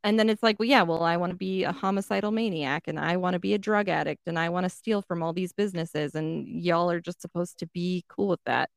[0.04, 3.00] And then it's like, well, yeah, well, I want to be a homicidal maniac and
[3.00, 5.54] I want to be a drug addict and I want to steal from all these
[5.54, 8.70] businesses and y'all are just supposed to be cool with that.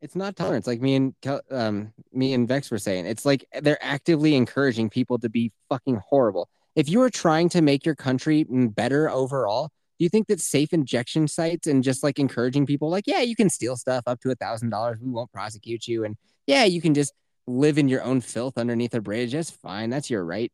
[0.00, 0.66] It's not tolerance.
[0.66, 1.14] Like me and
[1.50, 6.00] um me and Vex were saying, it's like they're actively encouraging people to be fucking
[6.08, 6.48] horrible.
[6.76, 10.40] If you are trying to make your country mm, better overall, do you think that
[10.40, 14.20] safe injection sites and just like encouraging people, like, yeah, you can steal stuff up
[14.20, 17.12] to a thousand dollars, we won't prosecute you, and yeah, you can just
[17.46, 19.32] live in your own filth underneath a bridge.
[19.32, 19.90] That's fine.
[19.90, 20.50] That's your right.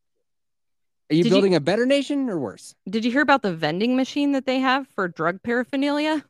[1.11, 2.75] Are you Did you- building a better nation or worse?
[2.89, 6.25] Did you hear about the vending machine that they have for drug paraphernalia?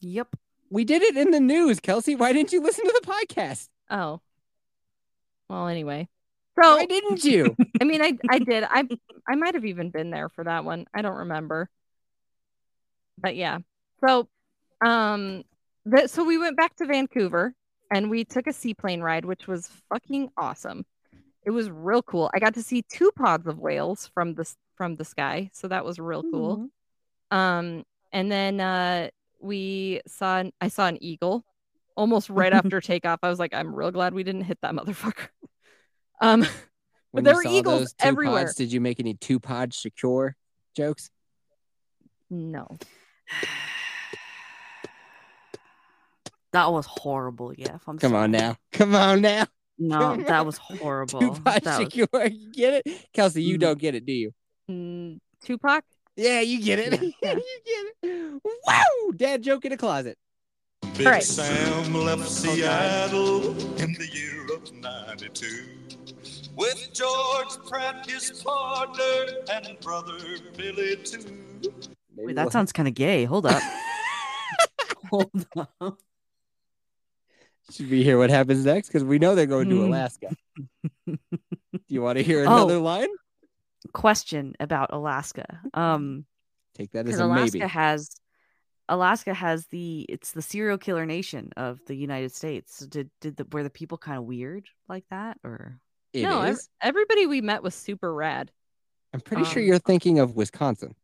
[0.00, 0.28] yep.
[0.70, 2.14] We did it in the news, Kelsey.
[2.14, 3.68] Why didn't you listen to the podcast?
[3.90, 4.20] Oh.
[5.48, 6.08] Well, anyway.
[6.60, 7.56] So Why didn't you?
[7.80, 8.64] I mean, I I did.
[8.64, 8.86] I
[9.28, 10.86] I might have even been there for that one.
[10.94, 11.68] I don't remember.
[13.18, 13.58] But yeah.
[14.06, 14.28] So,
[14.84, 15.44] um,
[15.86, 17.54] that so we went back to Vancouver
[17.92, 20.84] and we took a seaplane ride, which was fucking awesome.
[21.44, 22.30] It was real cool.
[22.34, 25.84] I got to see two pods of whales from the from the sky, so that
[25.84, 26.68] was real cool.
[27.30, 29.08] Um, and then uh,
[29.40, 31.44] we saw an, I saw an eagle
[31.96, 33.20] almost right after takeoff.
[33.22, 35.28] I was like, I'm real glad we didn't hit that motherfucker.
[36.20, 36.46] Um,
[37.10, 38.44] When there you were saw eagles those two everywhere.
[38.44, 40.36] Pods, did you make any two pod secure
[40.76, 41.10] jokes?
[42.30, 42.66] no.
[46.52, 47.52] That was horrible.
[47.52, 47.74] Yeah.
[47.74, 48.56] If I'm Come on now.
[48.70, 49.46] Come on now.
[49.78, 51.20] No, that was horrible.
[51.20, 52.32] Two pod That was- Shakur.
[52.32, 53.06] You get it?
[53.12, 53.60] Kelsey, you Mhm.
[53.60, 54.32] don't get it, do you?
[54.70, 55.84] Mm, Tupac.
[56.16, 56.92] Yeah, you get it.
[56.92, 57.34] Yeah, yeah.
[57.34, 58.42] you get it.
[58.66, 59.10] Wow!
[59.16, 60.16] Dad joke in a closet.
[60.96, 61.22] Big right.
[61.22, 63.48] Sam left Seattle
[63.80, 65.66] in the year of 92
[66.54, 69.02] with George Pratt, his partner,
[69.52, 70.16] and brother
[70.56, 71.18] Billy, too.
[72.16, 73.24] Wait, that sounds kind of gay.
[73.24, 73.60] Hold up.
[75.10, 75.46] Hold
[75.80, 75.98] up.
[77.70, 78.88] Should we hear what happens next?
[78.88, 79.84] Because we know they're going to Hmm.
[79.84, 80.36] Alaska.
[81.06, 81.18] Do
[81.88, 82.52] you want to hear Oh.
[82.56, 83.08] another line?
[83.92, 85.60] Question about Alaska.
[85.72, 86.24] Um,
[86.74, 87.68] Take that as because a Alaska maybe.
[87.70, 88.10] has
[88.88, 92.76] Alaska has the it's the serial killer nation of the United States.
[92.76, 95.78] So Did did the, were the people kind of weird like that or
[96.12, 96.68] It no, is.
[96.82, 98.50] everybody we met was super rad.
[99.12, 100.94] I'm pretty sure um, you're thinking of Wisconsin.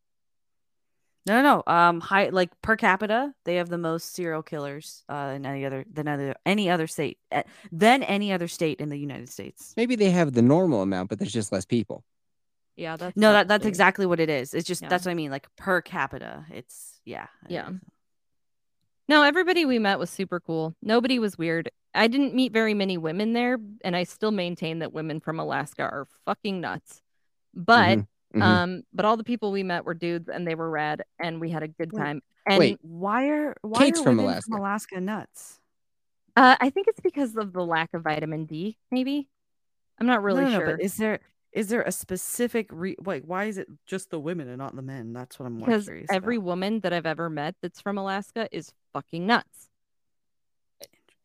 [1.26, 1.72] No, no, no.
[1.72, 5.84] Um, high like per capita, they have the most serial killers uh in any other
[5.92, 9.74] than other any other state eh, than any other state in the United States.
[9.76, 12.04] Maybe they have the normal amount, but there's just less people.
[12.76, 14.54] Yeah, that's No, that, that's absolutely- exactly what it is.
[14.54, 14.88] It's just Yeah.
[14.88, 15.30] that's what I mean.
[15.30, 17.68] Like per capita, it's yeah, Yeah.
[19.08, 20.74] No, everybody we met was super cool.
[20.80, 21.70] Nobody was weird.
[21.94, 25.82] I didn't meet very many women there, and I still maintain that women from Alaska
[25.82, 27.02] are fucking nuts.
[27.52, 28.42] But Mhm, mhm.
[28.42, 31.50] um, but all the people we met were dudes, and they were rad, and we
[31.50, 32.22] had a good time.
[32.46, 32.78] And wait.
[32.82, 34.50] Why are why Kate's are from Alaska.
[34.50, 35.60] from Alaska nuts?
[36.36, 38.78] uh, I think it's because of the lack of vitamin D.
[38.90, 39.28] Maybe
[39.98, 41.20] I'm not really no, no, no, sure but is there
[41.52, 44.82] is there a specific re- like why is it just the women and not the
[44.82, 45.12] men?
[45.12, 46.46] That's what I'm more because every about.
[46.46, 49.69] woman that I've ever met that's from Alaska is fucking nuts.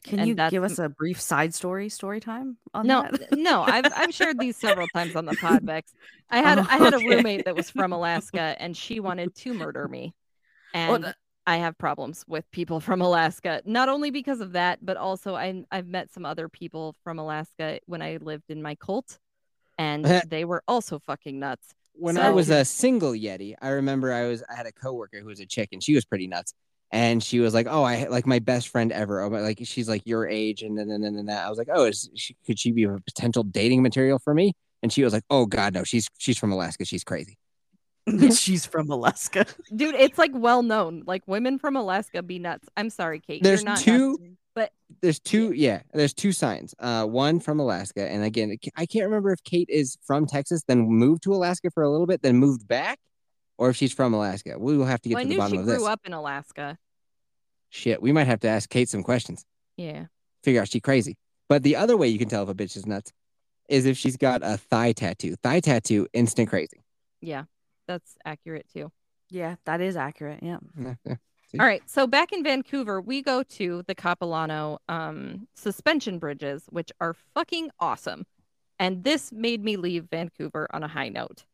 [0.06, 3.32] Can and you give us a brief side story story time on No, that?
[3.32, 5.94] no, I've I've shared these several times on the pod, Vex.
[6.30, 9.54] I had Oh, I had a roommate that was from Alaska, and she wanted to
[9.54, 10.14] murder me,
[10.74, 11.16] Well, and
[11.48, 13.62] I have problems with people from Alaska.
[13.66, 17.80] Not only because of that, but also I I've met some other people from Alaska
[17.86, 19.18] when I lived in my cult,
[19.78, 21.74] and they were also fucking nuts.
[21.94, 25.28] when I was a single Yeti, I remember I was I had a coworker who
[25.28, 26.54] was a chick and she was pretty nuts.
[26.92, 29.90] And she was like, "Oh, I like my best friend ever." Oh, but like she's
[29.90, 31.46] like your age, and then and then and that.
[31.46, 34.54] I was like, "Oh, is she, could she be a potential dating material for me?"
[34.84, 36.86] And she was like, "Oh God, no, she's she's from Alaska.
[36.86, 37.38] She's crazy."
[38.36, 39.48] She's from Alaska.
[39.76, 41.02] Dude, it's like well known.
[41.08, 42.70] Like women from Alaska be nuts.
[42.78, 43.42] I'm sorry, Kate.
[43.42, 44.72] There's you're not two- nuts, but
[45.02, 46.76] There's two, yeah, there's two signs.
[46.78, 50.88] Uh, one from Alaska, and again, I can't remember if Kate is from Texas, then
[50.88, 53.00] moved to Alaska for a little bit, then moved back,
[53.58, 54.58] or if she's from Alaska.
[54.58, 56.02] We will have to get well, I to the knew bottom she of grew up
[56.06, 56.78] in Alaska.
[57.70, 59.46] Shit, we might have to ask Kate some questions.
[59.78, 60.06] Yeah.
[60.44, 61.18] figure out she's crazy.
[61.50, 63.12] But the other way you can tell if a bitch is nuts
[63.68, 65.36] is if she's got a thigh tattoo.
[65.44, 66.84] Thigh tattoo, instant crazy.
[67.22, 67.44] Yeah.
[67.88, 68.92] That's accurate too.
[69.30, 70.40] Yeah, that is accurate.
[70.42, 70.58] Yeah.
[71.06, 71.16] Yeah,
[71.54, 71.62] yeah.
[71.62, 71.84] All right.
[71.86, 77.70] So back in Vancouver, we go to the Capilano um, suspension bridges, which are fucking
[77.80, 78.26] awesome.
[78.80, 81.46] And this made me leave Vancouver on a high note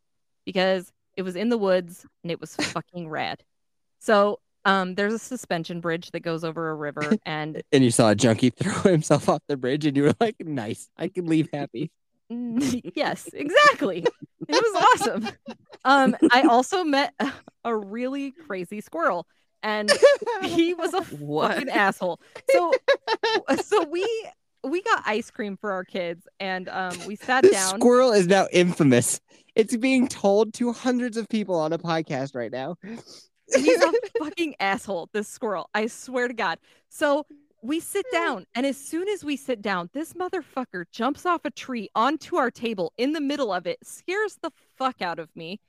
[0.46, 3.42] because it was in the woods and it was fucking rad.
[3.98, 8.10] So um, there's a suspension bridge that goes over a river, and And you saw
[8.10, 11.48] a junkie throw himself off the bridge, and you were like, "Nice, I can leave
[11.52, 11.90] happy."
[12.28, 14.06] yes, exactly.
[14.48, 15.28] It was awesome.
[15.84, 17.12] Um, I also met
[17.64, 19.26] a, really crazy squirrel,
[19.62, 19.90] and
[20.44, 21.54] he was a What?
[21.54, 22.20] fucking asshole.
[22.50, 22.72] So,
[23.62, 24.06] so we
[24.64, 27.80] we got ice cream for our kids, and um, we sat This down.
[27.80, 29.20] squirrel is now infamous.
[29.54, 32.76] It's being told to hundreds of people on a podcast right now.
[33.54, 35.10] He's a fucking asshole.
[35.12, 35.68] This squirrel.
[35.74, 36.58] I swear to God.
[36.88, 37.26] So
[37.62, 41.50] we sit down, and as soon as we sit down, this motherfucker jumps off a
[41.50, 45.60] tree onto our table in the middle of it, scares the fuck out of me.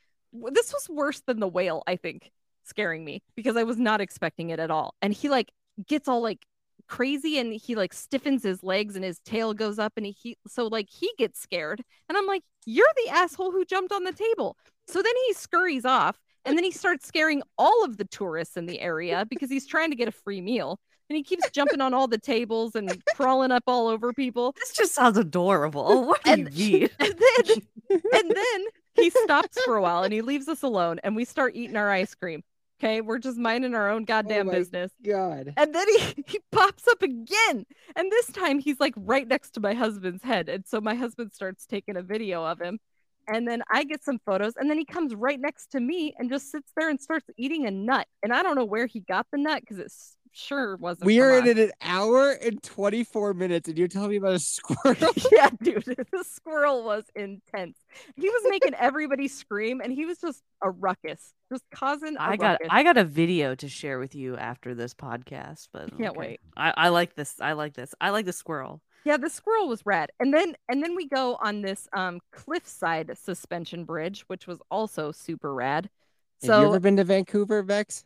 [0.51, 2.31] This was worse than the whale, I think,
[2.63, 4.95] scaring me because I was not expecting it at all.
[5.03, 5.51] And he like
[5.87, 6.45] gets all like
[6.87, 10.67] crazy and he like stiffens his legs and his tail goes up and he, so
[10.67, 11.81] like he gets scared.
[12.09, 14.57] And I'm like, you're the asshole who jumped on the table.
[14.87, 18.65] So then he scurries off and then he starts scaring all of the tourists in
[18.65, 20.79] the area because he's trying to get a free meal.
[21.09, 24.53] And he keeps jumping on all the tables and crawling up all over people.
[24.57, 26.05] This just sounds adorable.
[26.05, 26.47] What And-
[26.99, 27.61] And then
[28.13, 31.55] and then he stops for a while and he leaves us alone and we start
[31.55, 32.43] eating our ice cream.
[32.83, 34.91] Okay, we're just minding our own oh goddamn my business.
[35.05, 35.53] God.
[35.55, 37.65] And then he, he pops up again.
[37.95, 40.49] And this time he's like right next to my husband's head.
[40.49, 42.79] And so my husband starts taking a video of him.
[43.27, 44.53] And then I get some photos.
[44.57, 47.65] And then he comes right next to me and just sits there and starts eating
[47.65, 48.05] a nut.
[48.21, 51.05] And I don't know where he got the nut because it s- sure wasn't.
[51.05, 54.39] We from are in an hour and 24 minutes, and you're telling me about a
[54.39, 55.13] squirrel?
[55.31, 57.77] yeah, dude, the squirrel was intense.
[58.15, 62.17] He was making everybody scream, and he was just a ruckus, just causing.
[62.17, 65.89] I I got I got a video to share with you after this podcast, but
[65.97, 66.19] Can't okay.
[66.19, 66.39] wait.
[66.57, 67.35] I, I like this.
[67.39, 67.93] I like this.
[68.01, 68.81] I like the squirrel.
[69.05, 70.11] Yeah, the squirrel was rad.
[70.19, 75.11] And then and then we go on this um cliffside suspension bridge, which was also
[75.11, 75.89] super rad.
[76.41, 78.05] Have you So ever been to Vancouver, Vex?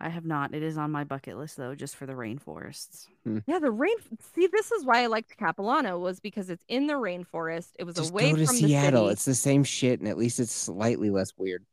[0.00, 0.54] I have not.
[0.54, 3.06] It is on my bucket list though, just for the rainforests.
[3.46, 3.96] yeah, the rain
[4.34, 7.70] see this is why I liked Capilano was because it's in the rainforest.
[7.78, 9.06] It was Just away go to from Seattle.
[9.06, 11.64] the It's the same shit, and at least it's slightly less weird.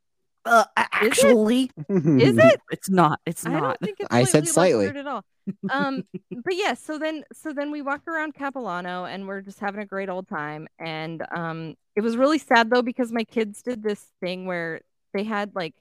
[0.43, 2.22] Uh, actually, city.
[2.24, 2.62] Is it?
[2.72, 3.20] it's not.
[3.26, 3.62] It's I not.
[3.62, 4.86] don't think it's I said less slightly.
[4.86, 5.24] weird at all.
[5.70, 6.04] Um,
[6.43, 9.86] but yeah, so then so then we walk around Capilano and we're just having a
[9.86, 10.68] great old time.
[10.80, 14.82] And um, it was really sad though because my kids did this thing where
[15.14, 15.76] they had like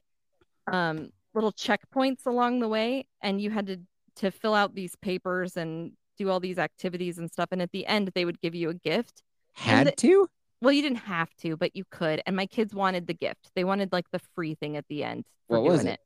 [0.71, 3.77] um little checkpoints along the way, and you had to
[4.17, 7.49] to fill out these papers and do all these activities and stuff.
[7.51, 9.21] And at the end, they would give you a gift.
[9.53, 10.29] Had the- to?
[10.61, 12.21] well, you didn't have to, but you could.
[12.25, 13.51] And my kids wanted the gift.
[13.55, 15.25] They wanted like the free thing at the end.
[15.49, 15.99] For What was doing it?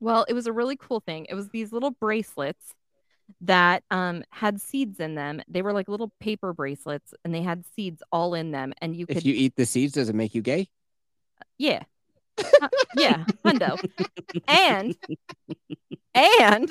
[0.00, 1.26] Well, it was a really cool thing.
[1.30, 2.74] It was these little bracelets
[3.40, 5.40] that um had seeds in them.
[5.48, 8.74] They were like little paper bracelets and they had seeds all in them.
[8.82, 10.68] And you could If you eat the seeds, does it make you gay?
[11.56, 11.84] yeah.
[12.38, 13.78] Uh, yeah, hundo.
[14.48, 14.96] And
[16.14, 16.70] and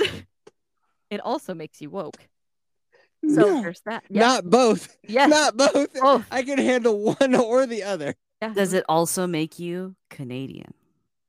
[1.10, 2.18] it also makes you woke.
[3.28, 4.04] So No, there's that.
[4.10, 4.22] Yeah.
[4.22, 4.98] Not both.
[5.08, 5.30] yes.
[5.30, 5.94] Not both.
[5.94, 6.26] both.
[6.32, 8.16] I can handle one or the other.
[8.42, 8.54] Yeah.
[8.54, 10.74] Does it also make you Canadian?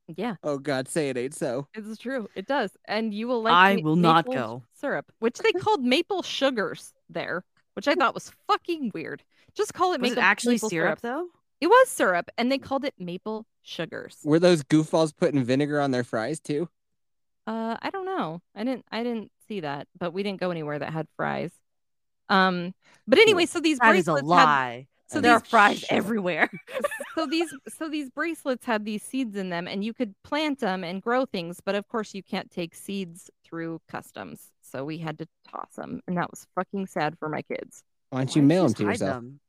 [0.08, 0.34] Yeah.
[0.42, 1.68] Oh God, say it ain't so.
[1.72, 2.28] It's true.
[2.34, 2.70] It does.
[2.86, 4.62] And you will like I ma- will not go.
[4.74, 9.22] syrup, which they called maple sugars there, which I thought was fucking weird.
[9.54, 11.28] Just call it Was maple it actually maple syrup though?
[11.64, 14.18] It was syrup, and they called it maple sugars.
[14.22, 16.68] Were those goofballs putting vinegar on their fries too?
[17.46, 18.42] Uh, I don't know.
[18.54, 18.84] I didn't.
[18.92, 21.52] I didn't see that, but we didn't go anywhere that had fries.
[22.28, 22.74] Um,
[23.08, 24.86] but anyway, so these That is a bracelets had- lie.
[25.06, 26.50] so there are these- fries everywhere.
[27.14, 30.84] so these so these bracelets had these seeds in them and you could plant them
[30.84, 35.16] and grow things but of course you can't take seeds through customs so we had
[35.18, 38.48] to toss them and that was fucking sad for my kids Why don't you don't
[38.48, 39.14] mail them to yourself?
[39.16, 39.40] them?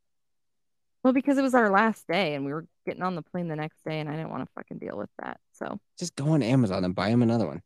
[1.06, 3.56] Well because it was our last day and we were getting on the plane the
[3.56, 6.42] next day and i didn't want to fucking deal with that so Just go on
[6.42, 7.62] Amazon and buy them another one.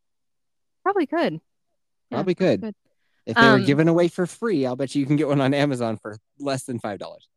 [0.83, 1.33] probably could
[2.11, 2.61] Yeah, Probably could.
[2.61, 2.75] could.
[3.25, 5.39] If they were Um, given away for free, I'll bet you you can get one
[5.39, 7.27] on Amazon for less than five dollars.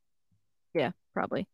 [0.74, 1.46] yeah probably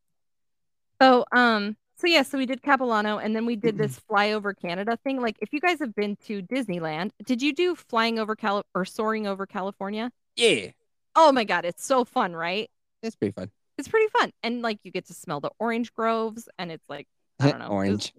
[1.02, 4.54] so um so yeah so we did capilano and then we did this fly over
[4.54, 8.34] canada thing like if you guys have been to disneyland did you do flying over
[8.36, 10.70] cal or soaring over california Yeah,
[11.16, 12.70] oh my god it's so fun right
[13.02, 13.50] it's pretty fun.
[13.78, 17.06] It's pretty fun and like you get to smell the orange groves and it's like
[17.40, 18.12] I don't know, Orange.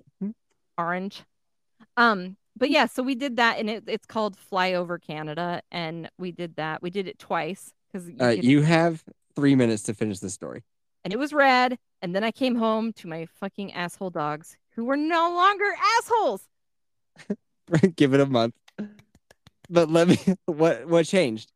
[0.78, 1.24] orange
[1.97, 6.10] um but yeah so we did that and it, it's called fly over canada and
[6.18, 9.03] we did that we did it twice because you, Uh, you have
[9.36, 10.64] three minutes to finish the story.
[11.03, 14.86] and it was red and then i came home to my fucking asshole dogs who
[14.86, 16.43] were no longer assholes
[17.95, 18.55] Give it a month.
[19.70, 20.18] But let me.
[20.45, 21.51] What what changed?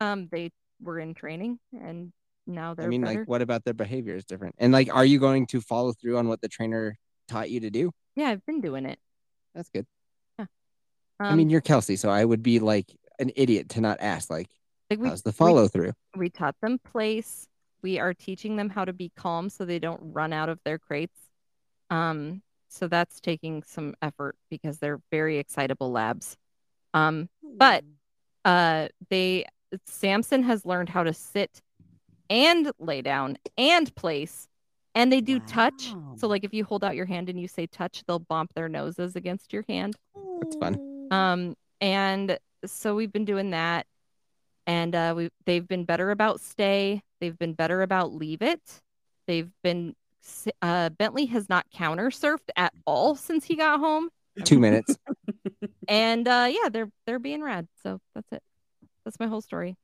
[0.00, 0.50] um they
[0.82, 2.12] were in training and
[2.46, 4.54] now they're I mean, better like, what about their behavior is different?
[4.58, 6.96] And like, are you going to follow through on what the trainer
[7.28, 7.92] taught you to do?
[8.14, 8.98] yeah i've been doing it
[9.54, 9.86] That's good.
[10.38, 10.46] um,
[11.20, 14.30] I mean, you're Kelsey, so I would be like an idiot to not ask.
[14.30, 14.48] Like,
[14.90, 15.92] like we, how's the follow through?
[16.16, 17.46] we taught them place
[17.82, 20.78] we are teaching them how to be calm so they don't run out of their
[20.78, 21.18] crates
[21.90, 26.36] um so that's taking some effort because they're very excitable labs
[26.94, 27.84] um but
[28.44, 29.44] uh they
[29.86, 31.62] samson has learned how to sit
[32.30, 34.48] and lay down and place
[34.94, 37.66] and they do touch so like if you hold out your hand and you say
[37.66, 39.96] touch they'll bump their noses against your hand
[40.40, 41.08] That's fun.
[41.10, 43.86] um, and so we've been doing that,
[44.66, 47.02] and uh, we they've been better about stay.
[47.20, 48.60] They've been better about leave it.
[49.26, 49.94] They've been
[50.62, 54.08] uh, Bentley has not counter surfed at all since he got home,
[54.44, 54.96] Two minutes.
[55.88, 57.68] and uh, yeah, they're they're being rad.
[57.82, 58.42] So that's it.
[59.04, 59.76] That's my whole story.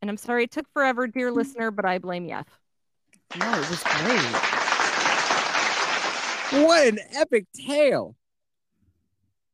[0.00, 2.46] And I'm sorry it took forever, dear listener, but I blame Yeff.
[3.38, 4.32] No, it was great.
[6.66, 8.16] what an epic tale!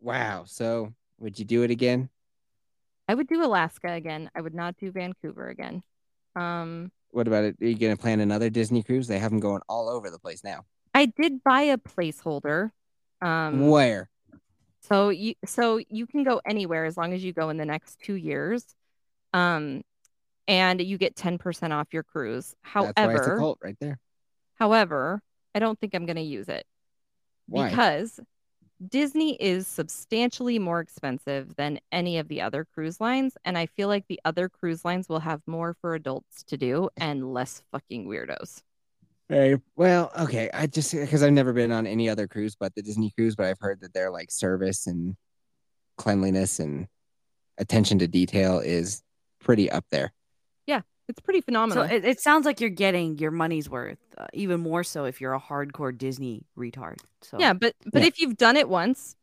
[0.00, 0.44] Wow.
[0.46, 2.08] So, would you do it again?
[3.08, 4.30] I would do Alaska again.
[4.34, 5.82] I would not do Vancouver again.
[6.36, 7.56] Um, What about it?
[7.60, 9.08] Are you gonna plan another Disney cruise?
[9.08, 10.64] They have them going all over the place now.
[10.94, 12.70] I did buy a placeholder.
[13.20, 14.08] Um, Where?
[14.82, 17.98] So you so you can go anywhere as long as you go in the next
[18.00, 18.64] two years.
[19.32, 19.82] Um
[20.48, 22.54] and you get 10% off your cruise.
[22.74, 23.98] That's why it's a However, cult right there.
[24.54, 25.20] however,
[25.54, 26.66] I don't think I'm gonna use it
[27.46, 27.68] Why?
[27.68, 28.20] because
[28.86, 33.36] Disney is substantially more expensive than any of the other cruise lines.
[33.44, 36.90] And I feel like the other cruise lines will have more for adults to do
[36.96, 38.62] and less fucking weirdos.
[39.28, 40.50] Hey, well, okay.
[40.52, 43.46] I just because I've never been on any other cruise but the Disney cruise, but
[43.46, 45.16] I've heard that their like service and
[45.96, 46.88] cleanliness and
[47.56, 49.02] attention to detail is
[49.40, 50.12] pretty up there.
[50.66, 51.84] Yeah, it's pretty So phenomenal.
[51.84, 55.34] it, it sounds like you're getting your money's worth, uh, even more so if you're
[55.34, 56.96] a hardcore Disney retard.
[57.22, 58.08] So Yeah, but but Yeah.
[58.08, 59.16] if you've done it once,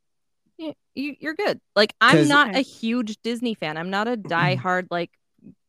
[0.57, 1.59] you, you you're good.
[1.75, 2.59] Like I'm not Okay.
[2.59, 3.77] a huge Disney fan.
[3.77, 5.11] I'm not a diehard like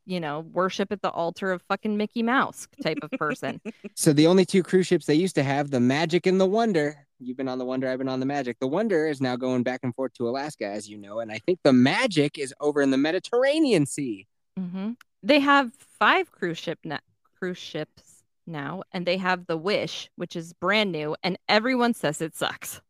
[0.07, 3.61] you know worship at the altar of fucking Mickey Mouse type of person.
[3.95, 7.07] So the only two cruise ships they used to have, the Magic and the Wonder.
[7.21, 8.59] You've been on the Wonder, I've been on the Magic.
[8.61, 11.39] The Wonder is now going back and forth to Alaska, as you know, and I
[11.47, 14.27] think the Magic is over in the Mediterranean Sea.
[14.59, 14.93] Hmm
[15.23, 16.99] They have five cruise ship na-
[17.39, 22.21] cruise ships now, and they have the Wish, which is brand new, and everyone says
[22.21, 22.81] it sucks.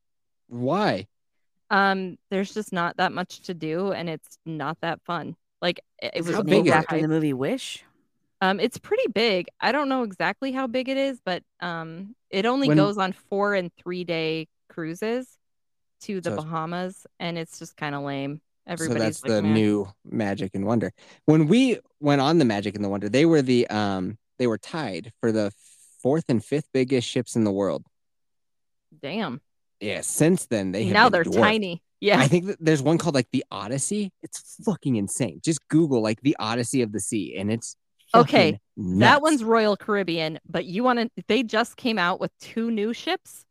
[0.48, 1.06] Why?
[1.70, 5.36] Um, there's just not that much to do, and it's not that fun.
[5.60, 6.76] Like it, it is was How big is it?
[6.76, 7.84] after the movie Wish?
[8.40, 9.46] Um, it's pretty big.
[9.60, 13.12] I don't know exactly how big it is, but um, it only When- goes on
[13.12, 15.38] four and three day cruises
[16.00, 18.40] to the So Bahamas, and it's just kind of lame.
[18.76, 20.92] So that's the new Magic and Wonder.
[21.24, 24.58] When we went on the Magic and the Wonder, they were the um they were
[24.58, 25.52] tied for the
[26.02, 27.84] fourth and fifth biggest ships in the world.
[29.00, 29.40] Damn.
[29.80, 31.40] Yeah, since then they have Now they're dwarfed.
[31.40, 31.82] tiny.
[32.00, 32.18] Yeah.
[32.18, 34.12] I think that there's one called like the Odyssey.
[34.22, 35.40] It's fucking insane.
[35.44, 37.76] Just Google like the Odyssey of the Sea, and it's
[38.14, 41.24] Okay, fucking That one's Royal Caribbean, but you want to?
[41.28, 43.44] They just came out with two new ships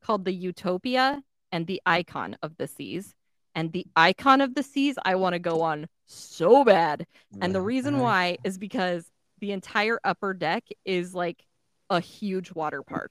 [0.00, 1.20] called the Utopia
[1.52, 3.14] and the Icon of the Seas.
[3.54, 7.06] And the Icon of the Seas, I want to go on so bad.
[7.40, 9.04] And the reason why is because
[9.40, 11.42] the entire upper deck is like
[11.90, 13.10] a huge water park.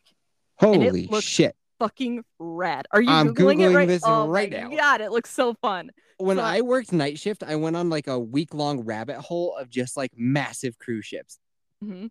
[0.62, 1.56] it Holy shit!
[1.80, 2.88] Fucking rad.
[2.92, 3.88] Are you I'm googling, it Googling right?
[3.88, 4.70] this oh right my now.
[4.70, 5.92] God, it looks so fun.
[6.18, 9.56] When So- I worked night shift, I went on like a week long rabbit hole
[9.56, 11.38] of just like massive cruise ships.
[11.84, 12.08] Mm-hmm.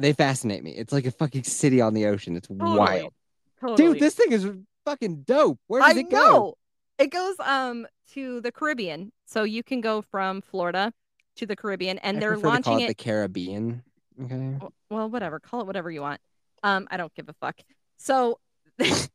[0.00, 0.72] They fascinate me.
[0.72, 2.36] It's like a fucking city on the ocean.
[2.36, 2.76] It's Totally.
[2.78, 3.14] wild,
[3.60, 3.92] Totally.
[3.94, 4.00] dude.
[4.02, 4.46] This thing is
[4.84, 5.58] fucking dope.
[5.68, 6.16] Where does I it go?
[6.16, 6.54] know.
[6.98, 9.12] It goes um to the Caribbean.
[9.26, 10.92] So you can go from Florida
[11.36, 13.82] to the Caribbean and I they're prefer to launching call it, it the Caribbean.
[14.22, 14.58] Okay.
[14.90, 15.38] well, whatever.
[15.40, 16.20] Call it whatever you want.
[16.62, 17.60] Um, I don't give a fuck.
[17.98, 18.38] So
[18.80, 19.06] so they're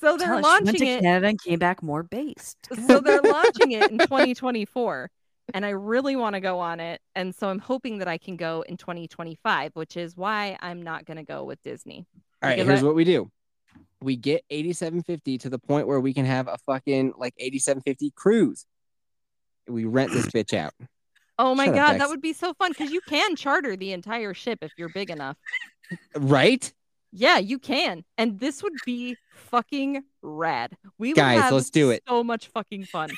[0.00, 1.00] Tell us, she went launching to it.
[1.02, 2.68] Canada and came back more based.
[2.86, 5.10] So they're launching it in 2024.
[5.52, 7.00] And I really want to go on it.
[7.16, 11.04] And so I'm hoping that I can go in 2025, which is why I'm not
[11.04, 12.06] gonna go with Disney.
[12.42, 13.30] All right, here's I- what we do.
[14.02, 18.66] We get 8750 to the point where we can have a fucking like 8750 cruise.
[19.68, 20.72] We rent this bitch out.
[21.38, 21.98] Oh my Shut god, Dex.
[22.00, 25.10] that would be so fun because you can charter the entire ship if you're big
[25.10, 25.36] enough.
[26.14, 26.72] Right?
[27.12, 28.04] Yeah, you can.
[28.18, 30.76] And this would be fucking rad.
[30.98, 32.02] We would Guys, have let's do it.
[32.06, 33.10] So much fucking fun.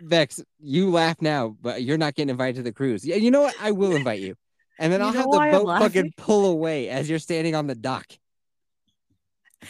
[0.00, 3.04] Vex, you laugh now, but you're not getting invited to the cruise.
[3.04, 3.54] Yeah, you know what?
[3.60, 4.34] I will invite you.
[4.78, 7.74] And then You I'll have the boat fucking pull away as you're standing on the
[7.74, 8.06] dock.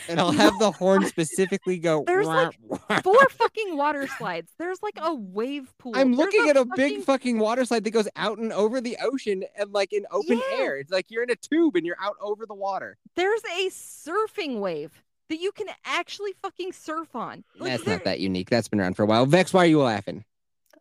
[0.09, 2.05] And I'll have the horn specifically go.
[2.07, 4.51] There's, "Wah, like, wah." Four fucking water slides.
[4.59, 5.93] There's like a wave pool.
[5.95, 8.81] I'm There's looking at a fucking- big fucking water slide that goes out and over
[8.81, 10.59] the ocean and like in open Yeah.
[10.59, 10.77] air.
[10.79, 12.97] It's like you're in a tube and you're out over the water.
[13.17, 17.45] There's a surfing wave that you can actually fucking surf on.
[17.59, 18.51] Like, That's there- not that unique.
[18.51, 19.25] That's been around for a while.
[19.27, 20.25] Vex, why are you laughing?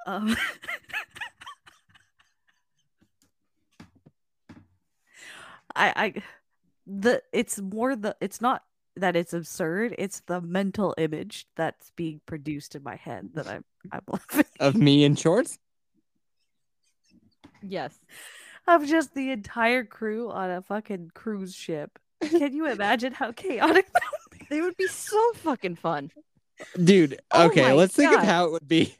[0.06, 0.36] Um,
[5.76, 6.14] I, I,
[6.86, 8.64] the it's more the it's not
[8.96, 9.96] that it's absurd.
[9.98, 14.76] It's the mental image that's being produced in my head that I'm I'm laughing Of
[14.76, 15.58] me in shorts?
[17.62, 17.94] Yes.
[18.68, 21.98] of just the entire crew on a fucking cruise ship.
[22.22, 24.48] Can you imagine how chaotic that would be?
[24.50, 26.12] They would be so fucking fun.
[26.82, 28.96] Dude, Oh okay, my let's think of how it would be.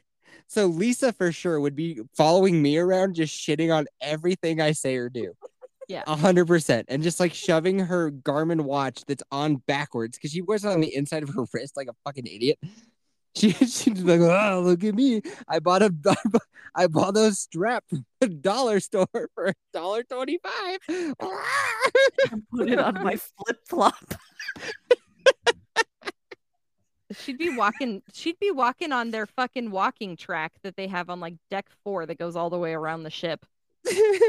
[0.46, 4.96] So Lisa for sure would be following me around, just shitting on everything I say
[4.96, 5.32] or do.
[5.88, 6.02] Yeah.
[6.06, 6.86] A hundred percent.
[6.88, 10.80] And just like shoving her Garmin watch that's on backwards because she wears it on
[10.80, 12.58] the inside of her wrist like a fucking idiot.
[13.36, 15.20] She, she's like, oh, look at me.
[15.48, 15.92] I bought a
[16.76, 20.78] I bought those strap from the dollar store for a dollar twenty-five.
[20.86, 24.14] Put it on my flip flop.
[27.12, 28.02] She'd be walking.
[28.12, 32.06] She'd be walking on their fucking walking track that they have on like deck four
[32.06, 33.44] that goes all the way around the ship.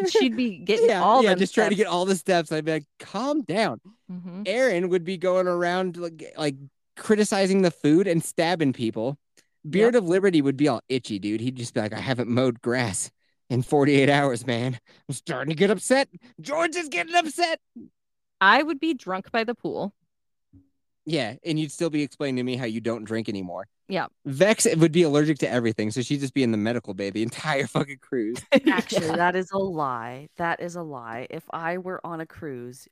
[0.10, 2.51] She'd be getting yeah, all yeah, just trying to get all the steps.
[2.51, 3.80] I'd be like, calm down.
[4.12, 4.43] Mhm.
[4.47, 6.56] Aaron would be going around like, like
[6.97, 9.18] criticizing the food and stabbing people.
[9.68, 11.41] Beard of Liberty would be all itchy, dude.
[11.41, 13.10] He'd just be like, I haven't mowed grass
[13.49, 14.80] in 48 hours, man.
[15.10, 16.08] I'm starting to get upset.
[16.39, 17.60] George is getting upset.
[18.39, 19.93] I would be drunk by the pool.
[21.06, 23.68] Yeah, and you'd still be explaining to me how you don't drink anymore.
[23.88, 24.07] Yeah.
[24.25, 27.23] Vex would be allergic to everything, so she'd just be in the medical bay the
[27.23, 28.38] entire fucking cruise.
[28.67, 30.29] Actually, that is a lie.
[30.38, 31.27] That is a lie.
[31.29, 32.88] If I were on a cruise,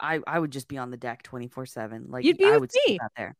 [0.00, 2.06] I I would just be on the deck 24 7.
[2.08, 2.98] Like, You'd be I with would sleep me.
[3.02, 3.36] out there.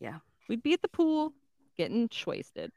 [0.00, 0.18] Yeah.
[0.48, 1.32] We'd be at the pool
[1.76, 2.72] getting wasted.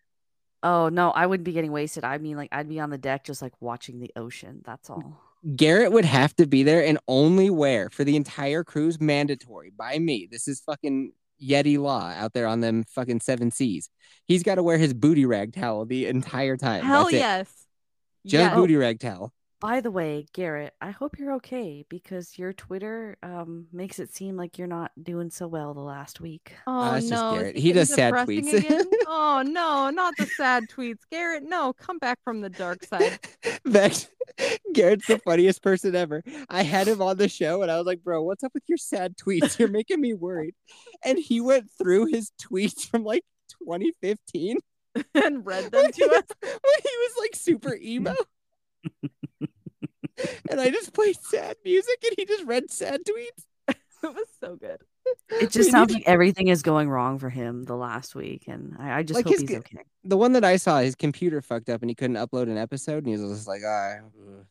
[0.63, 2.03] Oh, no, I wouldn't be getting wasted.
[2.03, 4.61] I mean, like, I'd be on the deck just like watching the ocean.
[4.63, 4.95] That's mm.
[4.95, 5.21] all.
[5.55, 9.97] Garrett would have to be there and only wear for the entire cruise mandatory by
[9.97, 10.27] me.
[10.29, 13.89] This is fucking Yeti law out there on them fucking seven seas.
[14.27, 16.85] He's got to wear his booty rag towel the entire time.
[16.85, 17.17] Hell That's it.
[17.17, 17.47] yes.
[18.25, 18.55] Just Yes.
[18.55, 19.33] booty rag towel.
[19.61, 24.35] By the way, Garrett, I hope you're okay because your Twitter um makes it seem
[24.35, 26.55] like you're not doing so well the last week.
[26.65, 27.57] Oh that's just no, is Garrett.
[27.57, 28.65] He does getting sad depressing tweets.
[28.65, 28.85] again?
[29.07, 31.43] oh no, not the sad tweets, Garrett.
[31.43, 33.19] No, come back from the dark side.
[33.65, 34.09] Vex,
[34.73, 36.23] Garrett's the funniest person ever.
[36.49, 38.79] I had him on the show and I was like, bro, what's up with your
[38.79, 39.59] sad tweets?
[39.59, 40.55] You're making me worried.
[41.05, 43.25] And he went through his tweets from like
[43.63, 44.57] 2015
[45.13, 46.23] and read them to us.
[46.41, 48.15] when he was like super emo.
[50.49, 53.45] And I just played sad music, and he just read sad tweets.
[54.03, 54.81] it was so good.
[55.29, 58.99] It just sounds like everything is going wrong for him the last week, and I,
[58.99, 59.77] I just Like hope his he's okay.
[60.03, 63.05] The one that I saw, his computer fucked up, and he couldn't upload an episode,
[63.05, 63.95] and he was just like, "Ah,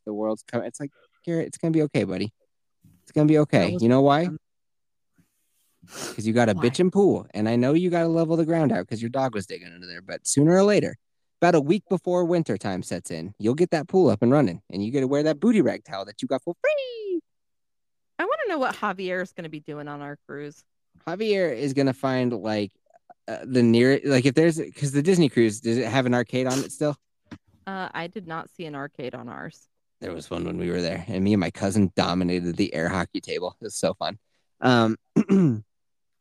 [0.04, 0.90] the world's coming." It's like,
[1.24, 2.32] Garrett, it's gonna be okay, buddy.
[3.02, 3.76] It's gonna be okay.
[3.80, 4.28] You know why?
[5.82, 6.68] Because you got a Why?
[6.68, 9.34] bitchin' pool, and I know you got to level the ground out because your dog
[9.34, 10.02] was digging under there.
[10.02, 10.96] But sooner or later,
[11.41, 14.61] about a week before winter time sets in, you'll get that pool up and running,
[14.70, 17.20] and you get to wear that booty rag towel that you got for free.
[18.18, 20.62] I want to know what Javier is going to be doing on our cruise.
[21.07, 22.72] Javier is gonna find like
[23.26, 26.47] uh, the near, like if there's because the Disney cruise does it have an arcade
[26.47, 26.97] on it still?
[27.66, 29.66] Uh, I did not see an arcade on ours.
[30.01, 32.88] There was one when we were there, and me and my cousin dominated the air
[32.88, 33.57] hockey table.
[33.61, 34.18] It was so fun.
[34.61, 34.97] Um,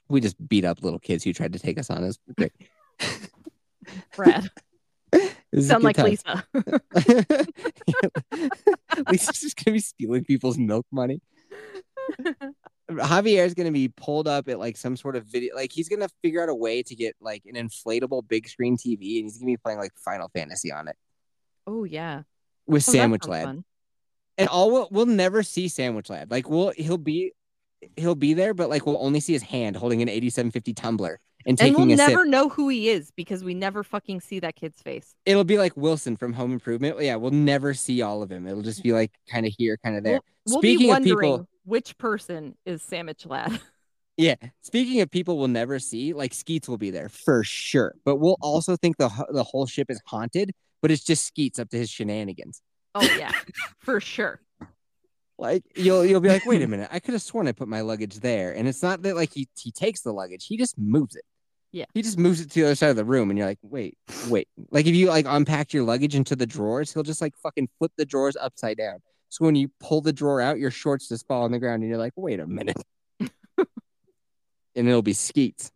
[0.10, 2.04] we just beat up little kids who tried to take us on.
[2.04, 2.54] It was great.
[4.16, 4.69] Brad, It was a
[5.60, 6.06] sound like time.
[6.06, 6.46] Lisa.
[9.10, 11.22] Lisa's just gonna be stealing people's milk money.
[12.90, 15.56] Javier is gonna be pulled up at like some sort of video.
[15.56, 19.18] Like he's gonna figure out a way to get like an inflatable big screen TV,
[19.20, 20.96] and he's gonna be playing like Final Fantasy on it
[21.68, 22.24] oh yeah,
[22.66, 23.46] with Oh, Sandwich Lad.
[23.46, 23.64] fun.
[24.40, 26.32] and all we'll, we'll never see Sandwich Lad.
[26.32, 27.34] Like we'll he'll be
[27.96, 31.60] he'll be there, but like we'll only see his hand holding an 8750 tumbler and
[31.62, 32.28] And we'll never sip.
[32.28, 35.16] know who he is because we never fucking see that kid's face.
[35.26, 37.02] It'll be like Wilson from Home Improvement.
[37.02, 38.46] Yeah, we'll never see all of him.
[38.48, 40.20] It'll just be like kind of here, kind of there.
[40.46, 43.60] We'll, we'll Speaking be of people, which person is Sandwich Lad.
[44.18, 44.36] yeah.
[44.62, 47.96] Speaking of people we'll never see, like Skeets will be there for sure.
[48.04, 51.70] But we'll also think the the whole ship is haunted, but it's just Skeets up
[51.70, 52.62] to his shenanigans.
[52.96, 53.32] Oh yeah,
[53.80, 54.42] for sure.
[55.38, 57.80] Like you'll you'll be like, wait a minute, I could have sworn I put my
[57.80, 61.16] luggage there, and it's not that like he he takes the luggage, he just moves
[61.16, 61.24] it.
[61.72, 61.86] Yeah.
[61.94, 63.98] he just moves it to the other side of the room, and you're like, wait,
[64.28, 64.48] wait.
[64.72, 67.92] Like if you like unpack your luggage into the drawers, he'll just like fucking flip
[67.98, 69.00] the drawers upside down.
[69.30, 71.90] So when you pull the drawer out, your shorts just fall on the ground, and
[71.90, 72.82] you're like, wait a minute.
[73.20, 73.28] and
[74.76, 75.72] it'll be Skeets.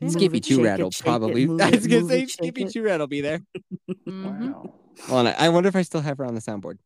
[0.00, 1.46] Move Skippy it, Two shake Rat it, will shake it, probably.
[1.46, 2.64] move I it, was gonna move say it, Skippy.
[2.66, 3.40] Two Rat will be there.
[4.08, 4.52] Mhm.
[5.08, 6.78] Hold on, I wonder if I still have her on the soundboard.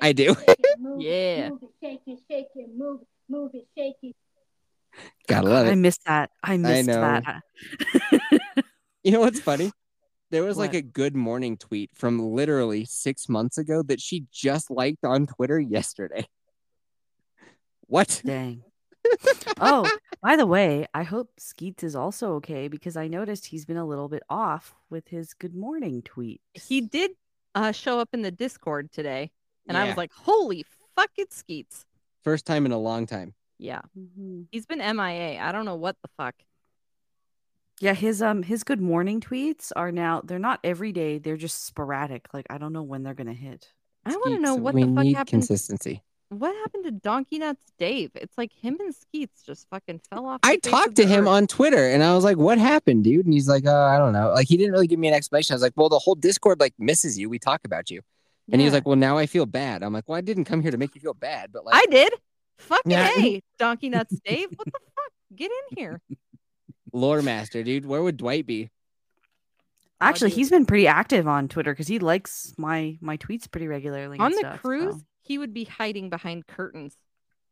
[0.00, 0.34] I do.
[0.98, 1.50] Yeah.
[1.50, 4.16] Move it, shake it, shake it, move it, move it, shake it.
[5.26, 5.70] Gotta love it.
[5.70, 6.30] I missed that.
[6.42, 7.00] I missed know.
[7.00, 7.42] that.
[9.04, 9.72] You know what's funny?
[10.30, 14.70] There was like a good morning tweet from literally six months ago that she just
[14.70, 16.24] liked on Twitter yesterday.
[17.88, 18.22] What?
[18.24, 18.62] Dang.
[19.60, 19.90] oh,
[20.22, 23.84] by the way, I hope Skeets is also okay because I noticed he's been a
[23.84, 26.40] little bit off with his good morning tweet.
[26.54, 27.10] He did
[27.56, 29.32] uh, show up in the Discord today,
[29.66, 30.64] and I was like, "Holy
[30.96, 31.84] fuck, it's Skeets!"
[32.22, 33.34] First time in a long time.
[33.62, 34.46] Yeah, Mhm.
[34.50, 35.40] he's been MIA.
[35.40, 36.34] I don't know what the fuck.
[37.80, 41.64] Yeah, his um his good morning tweets are now they're not every day, they're just
[41.64, 42.26] sporadic.
[42.34, 43.72] Like I don't know when they're gonna hit.
[44.04, 45.28] I want to know what we the fuck need happened.
[45.28, 46.02] consistency.
[46.30, 48.10] What happened to Donkey Nuts Dave?
[48.16, 50.40] It's like him and Skeets just fucking fell off.
[50.42, 51.28] I the of talked to him earth.
[51.28, 53.26] on Twitter and I was like, what happened, dude?
[53.26, 54.32] And he's like, oh, I don't know.
[54.32, 55.52] Like, he didn't really give me an explanation.
[55.52, 57.28] I was like, well, the whole Discord like misses you.
[57.28, 58.00] We talk about you.
[58.50, 59.82] And he was like, well, now I feel bad.
[59.84, 61.84] I'm like, well, I didn't come here to make you feel bad, but like, I
[61.90, 62.12] did.
[62.62, 63.08] Fucking Yeah.
[63.08, 64.48] hey, Donkey Nuts Dave.
[64.54, 65.12] What the fuck?
[65.34, 66.00] Get in here.
[66.92, 67.86] lore master, dude.
[67.86, 68.70] Where would Dwight be?
[70.00, 74.18] Actually, he's been pretty active on Twitter because he likes my my tweets pretty regularly.
[74.18, 75.00] on and the stuff, cruise, so.
[75.22, 76.96] he would be hiding behind curtains,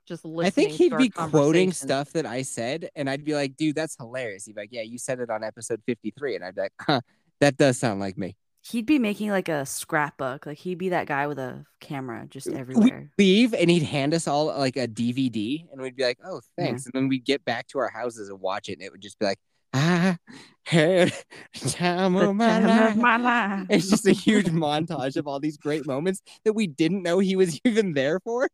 [0.06, 0.46] just listening.
[0.46, 3.76] I think he'd our be quoting stuff that I said, and I'd be like, dude,
[3.76, 4.46] that's hilarious.
[4.46, 6.34] He'd be like, yeah, you said it on episode 53.
[6.36, 7.00] And I'd be like, huh,
[7.40, 8.34] that does sound like me.
[8.62, 10.44] He'd be making like a scrapbook.
[10.46, 13.10] Like he'd be that guy with a camera just We'd everywhere.
[13.18, 16.64] leave and he'd hand us all like a DVD, and we'd be like, oh, Yeah.
[16.66, 16.84] thanks.
[16.84, 19.18] And then we'd get back to our houses and watch it, and it would just
[19.18, 19.38] be like,
[19.72, 20.16] ah,
[20.64, 21.12] had
[21.54, 22.90] time of my time life.
[22.90, 23.66] of my life.
[23.70, 27.36] It's just a huge montage of all these great moments that we didn't know he
[27.36, 28.46] was even there for.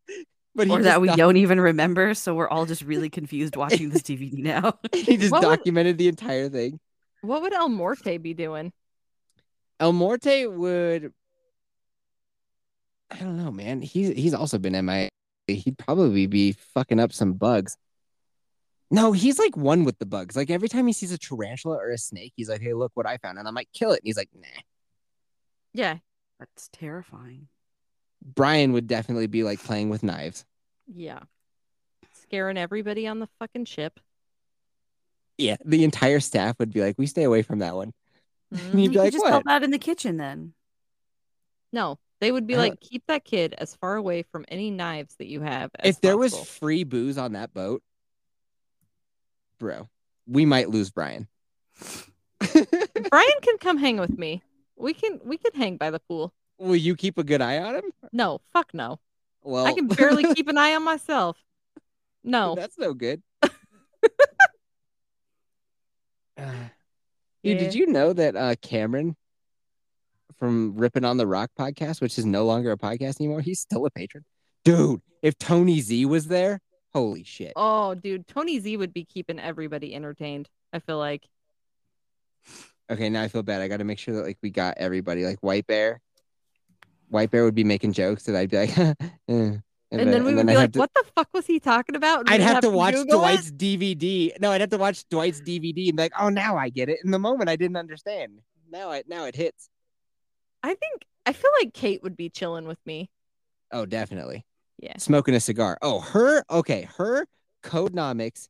[0.55, 2.13] But or that we doc- don't even remember.
[2.15, 4.79] So we're all just really confused watching this DVD now.
[4.93, 6.79] He just What would- documented the entire thing.
[7.21, 8.71] What would El Morte be doing?
[9.79, 11.13] El Morte would.
[13.09, 13.81] I don't know, man.
[13.81, 15.09] He's he's also been MIA.
[15.47, 17.77] He'd probably be fucking up some bugs.
[18.89, 20.35] No, he's like one with the bugs.
[20.35, 23.05] Like every time he sees a tarantula or a snake, he's like, "Hey, look what
[23.05, 24.47] I found," and I'm like, "Kill it." And he's like, "Nah."
[25.73, 25.97] Yeah,
[26.39, 27.47] That's terrifying.
[28.23, 30.43] Brian would definitely be like playing with knives.
[30.87, 31.19] yeah,
[32.13, 33.99] scaring everybody on the fucking ship.
[35.37, 37.93] Yeah, the entire staff would be like, "We stay away from that one."
[38.53, 38.81] Mhm.
[38.81, 40.53] You'd be could like, just "What?" help out in the kitchen then.
[41.73, 45.15] No, they would be Uh, like, keep that kid as far away from any knives
[45.17, 45.71] that you have.
[45.79, 47.83] As If there was free booze on that boat,
[49.59, 49.89] bro,
[50.25, 51.27] we might lose Brian.
[52.39, 54.41] Brian can come hang with me.
[54.75, 56.33] We can we can hang by the pool.
[56.57, 57.91] Will you keep a good eye on him?
[58.11, 58.99] No, fuck no.
[59.43, 61.37] Well, I can barely keep an eye on myself.
[62.23, 62.55] No.
[62.55, 63.21] That's no good.
[67.43, 69.15] Dude, did you know that uh, Cameron
[70.37, 73.85] from Ripping on the Rock podcast, which is no longer a podcast anymore, he's still
[73.85, 74.25] a patron?
[74.63, 76.59] Dude, if Tony Z was there,
[76.93, 77.53] holy shit.
[77.55, 80.49] Oh, dude, Tony Z would be keeping everybody entertained.
[80.73, 81.23] I feel like.
[82.89, 83.61] Okay, now I feel bad.
[83.61, 85.25] I got to make sure that like we got everybody.
[85.25, 86.01] Like White Bear,
[87.09, 88.77] White Bear would be making jokes that I'd be like,
[89.29, 89.57] eh.
[89.91, 91.59] And, And, then we would I'd be have like, to- "What the fuck was he
[91.59, 93.37] talking about?" I'd we'd have, to watch Google it.
[93.37, 94.39] Dwight's DVD.
[94.41, 96.99] No, I'd have to watch Dwight's DVD and be like, oh, now I get it.
[97.05, 98.39] In the moment, I didn't understand.
[98.69, 99.69] Now it now it hits.
[100.63, 103.09] I think I feel like Kate would be chilling with me.
[103.71, 104.45] Oh, definitely.
[104.79, 104.97] Yeah.
[104.97, 105.77] Smoking a cigar.
[105.81, 106.43] Oh, her.
[106.49, 107.25] Okay, her
[107.63, 108.49] Codenomics.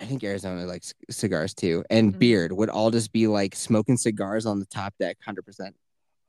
[0.00, 2.18] I think Arizona likes cigars too, and Mhm.
[2.18, 5.74] Beard would all just be like smoking cigars on the top deck, hundred percent.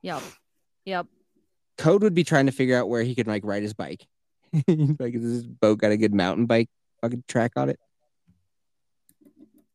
[0.02, 0.22] Yep.
[0.86, 1.06] Yep.
[1.78, 4.06] Code would be trying to figure out where he could like ride his bike.
[4.52, 6.68] like, is this boat got a good mountain bike
[7.00, 7.78] fucking track on it?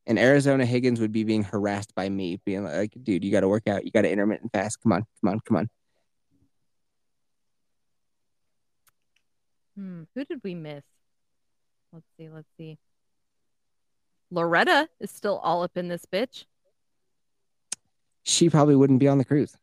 [0.06, 3.48] And Arizona Higgins would be being harassed by me, being like, dude, you got to
[3.48, 3.86] work out.
[3.86, 4.82] You got to intermittent fast.
[4.84, 5.70] Come on, come on, come on.
[9.78, 10.04] Hmm.
[10.14, 10.84] Who did we miss?
[11.94, 12.28] Let's see.
[12.28, 12.78] Let's see.
[14.30, 16.46] Loretta is still all up in this bitch.
[18.24, 19.56] She probably wouldn't be on the cruise.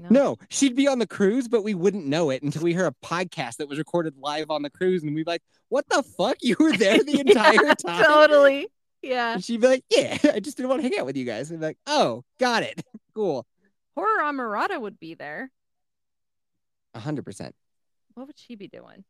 [0.00, 0.08] No.
[0.10, 2.94] No, she'd be on the cruise, but we wouldn't know it until we hear a
[3.04, 5.02] podcast that was recorded live on the cruise.
[5.02, 6.36] And we'd be like, what the fuck?
[6.40, 8.04] You were there the entire Yeah, time?
[8.04, 8.68] Totally.
[9.02, 9.34] Yeah.
[9.34, 11.50] And she'd be like, yeah, I just didn't want to hang out with you guys.
[11.50, 12.82] And be like, oh, got it.
[13.14, 13.46] cool.
[13.94, 15.50] Horror Amarada would be there.
[16.94, 17.52] A 100%.
[18.14, 19.04] What would she be doing?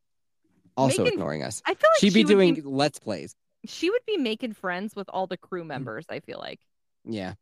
[0.76, 1.62] Also Making- ignoring us.
[1.66, 3.34] I feel like She'd she be doing let's plays.
[3.66, 5.68] she would be making friends with all the crew Mm.
[5.68, 6.06] members.
[6.08, 6.60] I feel like.
[7.04, 7.34] Yeah.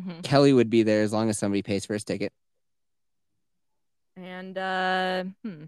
[0.00, 0.22] Mhm.
[0.22, 2.32] Kelly would be there as long as somebody pays for his ticket.
[4.16, 5.64] And uh, hmm.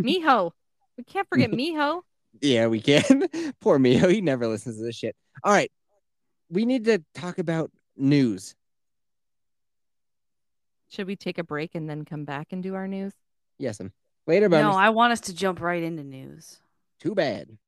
[0.00, 0.52] Miho.
[0.96, 2.02] We can't forget Miho.
[2.40, 3.28] Yeah, we can.
[3.60, 4.08] Poor Mio.
[4.08, 5.16] He never listens to this shit.
[5.44, 5.70] All right.
[6.50, 8.54] We need to talk about news.
[10.90, 13.12] Should we take a break and then come back and do our news?
[13.58, 13.92] Yes, um,
[14.26, 14.72] later, bonus.
[14.72, 16.58] No, I want us to jump right into news.
[17.00, 17.58] Too bad.